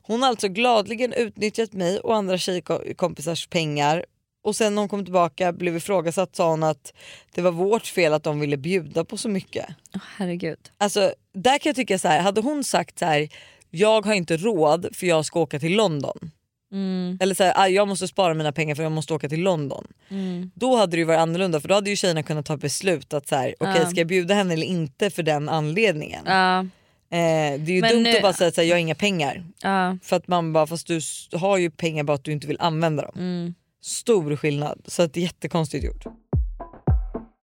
Hon 0.02 0.22
har 0.22 0.30
alltså 0.30 0.48
gladligen 0.48 1.14
utnyttjat 1.14 1.74
mig 1.74 2.00
och 2.00 2.16
andra 2.16 2.38
tjejkompisars 2.38 3.48
pengar 3.48 4.06
och 4.44 4.56
sen 4.56 4.76
när 4.76 4.82
hon 4.82 4.90
kom 4.90 5.06
tillbaka 5.06 5.54
blev 5.54 5.78
ifrågasatt 5.78 6.36
sa 6.36 6.50
hon 6.50 6.64
att 6.64 6.94
det 7.36 7.42
var 7.42 7.52
vårt 7.52 7.86
fel 7.86 8.14
att 8.14 8.24
de 8.24 8.40
ville 8.40 8.58
bjuda 8.58 9.06
på 9.06 9.18
så 9.18 9.30
mycket. 9.30 9.66
Åh, 9.96 10.02
herregud. 10.18 10.60
Alltså 10.78 11.14
där 11.34 11.58
kan 11.58 11.70
jag 11.70 11.76
tycka 11.76 12.00
så 12.00 12.08
här, 12.08 12.22
hade 12.22 12.42
hon 12.42 12.64
sagt 12.64 13.00
så 13.00 13.06
här, 13.06 13.30
jag 13.70 14.06
har 14.06 14.14
inte 14.14 14.38
råd 14.38 14.88
för 14.94 15.08
jag 15.08 15.26
ska 15.26 15.40
åka 15.40 15.60
till 15.60 15.76
London. 15.76 16.32
Mm, 16.72 17.18
Eller 17.22 17.36
så 17.36 17.44
här, 17.44 17.54
"Aj, 17.56 17.74
jag 17.74 17.88
måste 17.88 18.08
spara 18.08 18.34
mina 18.34 18.52
pengar 18.52 18.76
för 18.76 18.84
jag 18.84 18.92
måste 18.92 19.14
åka 19.14 19.30
till 19.30 19.42
London. 19.42 19.88
mm, 20.10 20.52
Då 20.56 20.76
hade 20.76 20.98
det 20.98 21.06
varit 21.06 21.20
annorlunda 21.20 21.62
för 21.62 21.68
då 21.68 21.76
hade 21.76 21.90
ju 21.90 21.96
tjejerna 21.96 22.24
kunnat 22.24 22.46
ta 22.46 22.58
beslut 22.58 23.14
att 23.14 23.28
så 23.28 23.36
här, 23.36 23.56
okej 23.60 23.76
Ja. 23.82 23.90
ska 23.90 24.00
jag 24.00 24.08
bjuda 24.08 24.34
henne 24.34 24.54
eller 24.54 24.68
inte 24.68 25.10
för 25.10 25.24
den 25.24 25.50
anledningen. 25.50 26.22
ja, 26.26 26.66
Eh, 27.12 27.60
det 27.60 27.72
är 27.72 27.76
ju 27.76 27.82
Men 27.82 27.92
dumt 27.94 28.04
nu- 28.04 28.16
att 28.16 28.22
bara 28.22 28.34
säga 28.34 28.48
att 28.48 28.58
jag 28.58 28.76
har 28.76 28.80
inga 28.80 28.96
pengar. 28.96 29.44
ja, 29.64 29.98
För 30.04 30.16
att 30.16 30.28
man 30.28 30.54
bara, 30.54 30.68
fast 30.68 30.88
du 30.88 31.00
har 31.34 31.58
ju 31.58 31.72
pengar 31.72 32.04
bara 32.04 32.14
att 32.14 32.24
du 32.24 32.32
inte 32.32 32.48
vill 32.48 32.58
använda 32.60 33.04
dem. 33.04 33.14
mm. 33.18 33.54
Stor 33.82 34.36
skillnad. 34.36 34.82
Så 34.88 35.02
att 35.04 35.14
det 35.14 35.20
är 35.20 35.22
jättekonstigt 35.22 35.86
gjort. 35.86 36.04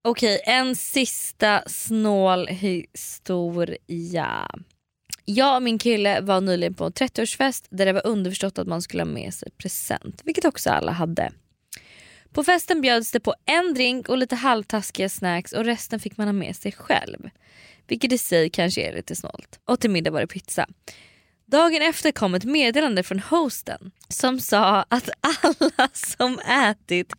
Okej, 0.07 0.41
en 0.45 0.75
sista 0.75 1.63
snål 1.67 2.47
historia. 2.47 4.47
Jag 5.25 5.55
och 5.55 5.63
min 5.63 5.79
kille 5.79 6.21
var 6.21 6.41
nyligen 6.41 6.73
på 6.73 6.85
en 6.85 6.91
30-årsfest 6.91 7.67
där 7.69 7.85
det 7.85 7.93
var 7.93 8.07
underförstått 8.07 8.57
att 8.57 8.67
man 8.67 8.81
skulle 8.81 9.03
ha 9.03 9.11
med 9.11 9.33
sig 9.33 9.51
present, 9.51 10.21
vilket 10.23 10.45
också 10.45 10.69
alla 10.69 10.91
hade. 10.91 11.31
På 12.33 12.43
festen 12.43 12.81
bjöds 12.81 13.11
det 13.11 13.19
på 13.19 13.35
en 13.45 13.73
drink 13.73 14.09
och 14.09 14.17
lite 14.17 14.35
halvtaskiga 14.35 15.09
snacks 15.09 15.53
och 15.53 15.65
resten 15.65 15.99
fick 15.99 16.17
man 16.17 16.27
ha 16.27 16.33
med 16.33 16.55
sig 16.55 16.71
själv. 16.71 17.29
Vilket 17.87 18.11
i 18.11 18.17
sig 18.17 18.49
kanske 18.49 18.81
är 18.81 18.95
lite 18.95 19.15
snålt. 19.15 19.59
Och 19.65 19.79
till 19.79 19.89
middag 19.89 20.11
var 20.11 20.21
det 20.21 20.27
pizza. 20.27 20.67
Dagen 21.45 21.81
efter 21.81 22.11
kom 22.11 22.35
ett 22.35 22.43
meddelande 22.43 23.03
från 23.03 23.19
hosten 23.19 23.91
som 24.09 24.39
sa 24.39 24.85
att 24.89 25.09
alla 25.19 25.89
som 25.93 26.39
ätit 26.39 27.13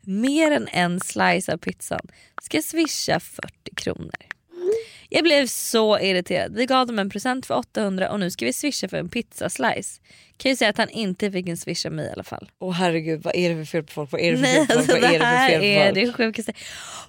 mer 0.00 0.50
än 0.50 0.68
en 0.68 1.00
slice 1.00 1.52
av 1.52 1.56
pizzan 1.58 2.06
ska 2.42 2.62
swisha 2.62 3.20
40 3.20 3.74
kronor. 3.74 4.37
Jag 5.08 5.24
blev 5.24 5.46
så 5.46 5.98
irriterad. 5.98 6.54
Vi 6.54 6.66
gav 6.66 6.86
dem 6.86 6.98
en 6.98 7.10
present 7.10 7.46
för 7.46 7.54
800 7.54 8.10
och 8.10 8.20
nu 8.20 8.30
ska 8.30 8.44
vi 8.44 8.52
swisha 8.52 8.88
för 8.88 8.96
en 8.96 9.08
pizzaslice. 9.08 10.00
Kan 10.36 10.50
ju 10.50 10.56
säga 10.56 10.70
att 10.70 10.78
han 10.78 10.88
inte 10.88 11.30
fick 11.30 11.48
en 11.48 11.56
swish 11.56 11.86
av 11.86 11.92
mig 11.92 12.06
i 12.06 12.12
alla 12.12 12.22
fall. 12.24 12.50
Åh 12.60 12.72
herregud 12.72 13.22
vad 13.22 13.36
är 13.36 13.50
det 13.50 13.56
för 13.56 13.64
fel 13.64 13.82
på 13.82 13.92
folk? 13.92 14.12
Vad 14.12 14.20
är 14.20 14.32
det 14.32 14.38
för 14.38 14.42
Nej, 14.44 14.66
fel 14.66 14.66
på 14.66 14.72
folk? 14.72 14.78
alltså, 14.78 14.92
Vad 14.92 15.02
det 15.10 15.16
är 15.16 15.18
det 15.18 15.24
här 15.24 15.50
för 15.50 15.58
fel 15.60 15.64
är 15.76 15.88
på 15.88 15.94
det 15.94 16.04
folk? 16.04 16.16
sjukaste. 16.16 16.52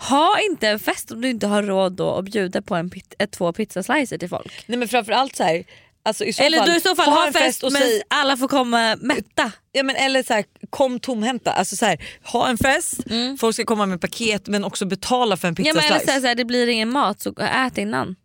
Ha 0.10 0.38
inte 0.52 0.68
en 0.68 0.80
fest 0.80 1.12
om 1.12 1.22
du 1.22 1.30
inte 1.30 1.48
har 1.48 1.64
råd 1.64 1.92
då 1.94 2.16
att 2.16 2.26
bjuda 2.26 2.62
på 2.62 2.76
en 2.76 2.90
pit- 2.90 3.14
ett, 3.20 3.32
två 3.32 3.54
pizzaslicer 3.54 4.18
till 4.18 4.30
folk. 4.30 4.64
Nej 4.68 4.78
men 4.78 4.88
framförallt 4.88 5.36
så 5.36 5.44
här, 5.44 5.64
alltså 6.04 6.24
Eller 6.24 6.58
fall, 6.58 6.70
du 6.70 6.76
i 6.76 6.80
så 6.80 6.96
fall 6.96 7.10
ha 7.10 7.28
en 7.28 7.34
fest, 7.34 7.64
och 7.64 7.72
men 7.72 7.82
säg, 7.82 8.02
alla 8.08 8.38
får 8.38 8.48
komma 8.48 8.96
mätta. 9.02 9.52
ja, 9.72 9.84
men 9.84 9.96
eller 9.96 10.24
så 10.24 10.34
här, 10.34 10.46
kom 10.70 11.00
tomhänta. 11.00 11.52
Alltså 11.52 11.76
så 11.76 11.86
här, 11.86 11.98
ha 12.24 12.48
en 12.50 12.58
fest, 12.58 12.94
folk 13.40 13.56
ska 13.56 13.66
komma 13.66 13.86
med 13.86 14.02
paket 14.02 14.48
men 14.48 14.64
också 14.64 14.86
betala 14.86 15.38
för 15.38 15.48
en 15.48 15.56
Mm. 15.56 15.68
Ja, 15.68 15.74
men 15.74 15.84
eller 15.84 16.06
så 16.06 16.12
här, 16.12 16.22
så 16.22 16.28
här, 16.28 16.36
det 16.36 16.46
blir 16.46 16.68
ingen 16.68 16.90
mat 16.92 17.22
så 17.22 17.34
ät 17.40 17.78
innan. 17.78 18.16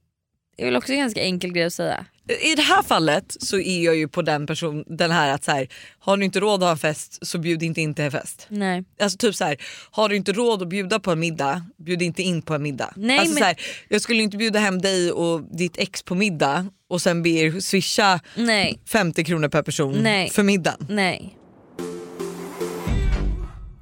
Det 0.57 0.63
är 0.63 0.67
väl 0.67 0.77
också 0.77 0.93
en 0.93 0.99
ganska 0.99 1.21
enkel 1.23 1.53
grej 1.53 1.65
att 1.65 1.73
säga. 1.73 2.07
I 2.41 2.55
det 2.55 2.63
här 2.63 2.83
fallet 2.83 3.37
så 3.41 3.59
är 3.59 3.85
jag 3.85 3.97
ju 3.97 4.09
på 4.09 4.23
den 4.23 4.47
person, 4.47 4.85
den 4.87 5.11
här 5.11 5.33
att 5.35 5.45
så 5.45 5.51
här, 5.51 5.69
har 5.99 6.17
du 6.17 6.25
inte 6.25 6.41
råd 6.41 6.55
att 6.55 6.67
ha 6.67 6.71
en 6.71 6.79
fest 6.79 7.19
så 7.27 7.39
bjud 7.39 7.63
inte 7.63 7.81
in 7.81 7.95
till 7.95 8.05
en 8.05 8.11
fest. 8.11 8.47
Nej. 8.49 8.85
Alltså 9.01 9.19
typ 9.19 9.35
så 9.35 9.45
här, 9.45 9.57
har 9.91 10.09
du 10.09 10.17
inte 10.17 10.33
råd 10.33 10.63
att 10.63 10.69
bjuda 10.69 11.01
på 11.01 11.11
en 11.13 11.21
middag, 11.21 11.63
bjud 11.79 12.03
inte 12.03 12.23
in 12.23 12.43
på 12.43 12.55
en 12.55 12.63
middag. 12.63 12.93
Nej, 12.97 13.19
alltså 13.19 13.35
men- 13.35 13.39
så 13.39 13.45
här, 13.45 13.57
jag 13.89 14.01
skulle 14.01 14.23
inte 14.23 14.37
bjuda 14.37 14.59
hem 14.59 14.81
dig 14.83 15.13
och 15.13 15.57
ditt 15.57 15.79
ex 15.79 16.03
på 16.03 16.15
middag 16.15 16.67
och 16.95 17.03
sen 17.03 17.23
be 17.23 17.29
er 17.31 17.61
swisha 17.61 18.21
Nej. 18.37 18.81
50 18.89 19.25
kronor 19.25 19.49
per 19.49 19.63
person 19.63 20.03
Nej. 20.03 20.31
för 20.31 20.43
middagen. 20.43 20.87
Nej. 20.89 21.39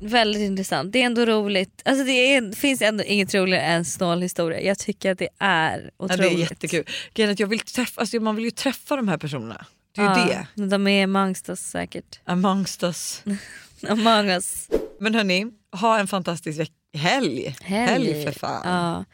Väldigt 0.00 0.42
intressant. 0.42 0.92
Det 0.92 1.02
är 1.02 1.06
ändå 1.06 1.24
roligt. 1.26 1.82
Alltså 1.84 2.04
det 2.04 2.12
är, 2.12 2.52
finns 2.52 2.82
ändå 2.82 3.04
inget 3.04 3.34
roligare 3.34 3.62
än 3.64 3.84
snål 3.84 4.22
historia. 4.22 4.60
Jag 4.60 4.78
tycker 4.78 5.12
att 5.12 5.18
det 5.18 5.28
är 5.38 5.90
Ja, 5.98 6.04
otroligt. 6.04 6.20
det 6.20 6.34
är 6.36 6.38
jättekul. 6.38 6.84
Grejen 7.14 7.36
jag 7.38 7.46
vill 7.46 7.60
träffa, 7.60 8.00
alltså 8.00 8.20
man 8.20 8.36
vill 8.36 8.44
ju 8.44 8.50
träffa 8.50 8.96
de 8.96 9.08
här 9.08 9.18
personerna. 9.18 9.66
Det 9.94 10.00
är 10.00 10.04
ju 10.04 10.20
Ja, 10.20 10.26
det. 10.26 10.46
men 10.54 10.68
De 10.68 10.86
är 10.86 11.04
amongst 11.04 11.48
us 11.48 11.60
säkert. 11.60 12.20
Amongst 12.24 12.82
us. 12.82 13.22
Among 13.88 14.28
us. 14.28 14.68
Men 15.00 15.14
hörni, 15.14 15.46
ha 15.76 15.98
en 15.98 16.06
fantastisk 16.06 16.58
veck- 16.60 16.72
helg. 16.98 17.56
Helg. 17.62 18.24
för 18.24 18.32
fan. 18.32 18.62
Ja. 18.64 19.04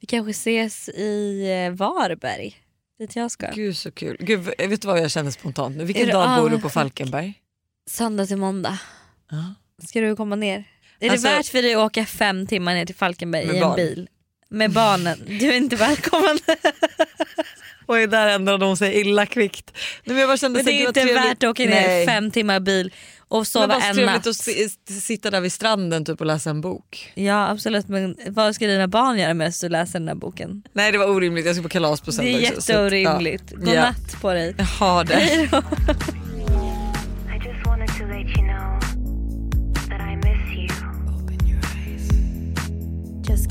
Vi 0.00 0.06
kanske 0.06 0.30
ses 0.30 0.88
i 0.88 1.40
eh, 1.66 1.72
Varberg. 1.76 2.56
Dit 2.98 3.16
jag 3.16 3.30
ska. 3.30 3.50
Gud 3.50 3.76
så 3.76 3.90
kul. 3.90 4.16
Gud, 4.20 4.40
vet 4.58 4.82
du 4.82 4.88
vad 4.88 4.98
jag 5.00 5.10
känner 5.10 5.30
spontant 5.30 5.76
nu? 5.76 5.84
Vilken 5.84 6.08
Är 6.08 6.12
dag 6.12 6.40
bor 6.42 6.50
du 6.50 6.58
på 6.60 6.70
Falkenberg? 6.70 7.34
Söndag 7.90 8.26
till 8.26 8.36
måndag. 8.36 8.78
Ja. 9.30 9.54
Ska 9.86 10.00
du 10.00 10.16
komma 10.16 10.36
ner? 10.36 10.64
Är 11.00 11.10
Alltså- 11.10 11.28
det 11.28 11.34
värt 11.34 11.46
för 11.46 11.62
dig 11.62 11.74
att 11.74 11.78
åka 11.80 12.06
fem 12.06 12.46
timmar 12.46 12.74
ner 12.74 12.86
till 12.86 12.94
Falkenberg 12.94 13.44
i 13.44 13.48
en 13.56 13.60
barn. 13.60 13.76
bil? 13.76 14.08
Med 14.48 14.70
barnen. 14.72 15.22
Du 15.26 15.48
är 15.48 15.56
inte 15.56 15.76
välkommen. 15.76 16.38
Och 17.86 17.98
är 17.98 18.06
där 18.06 18.26
ändrade 18.26 18.64
hon 18.64 18.76
sig 18.76 19.00
illa 19.00 19.26
kvickt. 19.26 19.70
Nej, 20.04 20.16
men 20.26 20.38
Men 20.52 20.64
det 20.64 20.72
är 20.72 20.80
inte 20.80 20.92
trevligt. 20.92 21.16
värt 21.16 21.42
att 21.44 21.50
åka 21.50 21.62
ner 21.62 21.70
Nej. 21.88 22.06
fem 22.06 22.30
timmar 22.30 22.60
bil 22.60 22.92
och 23.28 23.38
Men 23.38 23.44
sova 23.44 23.68
bara 23.68 23.80
så 23.80 23.86
en 23.86 23.94
trevligt 23.94 24.14
natt. 24.14 24.26
att 24.26 24.36
si- 24.36 24.68
sitta 25.00 25.30
där 25.30 25.40
vid 25.40 25.52
stranden 25.52 26.04
typ 26.04 26.20
och 26.20 26.26
läsa 26.26 26.50
en 26.50 26.60
bok. 26.60 27.12
Ja 27.14 27.48
absolut 27.50 27.88
men 27.88 28.16
vad 28.28 28.54
ska 28.54 28.66
dina 28.66 28.88
barn 28.88 29.18
göra 29.18 29.34
medan 29.34 29.52
du 29.60 29.68
läser 29.68 29.98
den 29.98 30.08
här 30.08 30.14
boken? 30.14 30.62
Nej 30.72 30.92
det 30.92 30.98
var 30.98 31.06
orimligt, 31.10 31.46
jag 31.46 31.54
ska 31.56 31.62
på 31.62 31.68
kalas 31.68 32.00
på 32.00 32.06
Det 32.06 32.12
söndag 32.12 32.30
är 32.30 32.36
också, 32.50 32.62
så 32.62 32.72
att, 32.72 32.92
jätteorimligt. 32.92 33.44
ja. 33.52 33.56
Godnatt 33.58 34.20
på 34.20 34.32
dig. 34.32 34.54
Har 34.80 35.04
det. 35.04 35.14
Hej 35.14 35.48
då. 35.52 35.62
I 37.34 37.38
just 43.32 43.50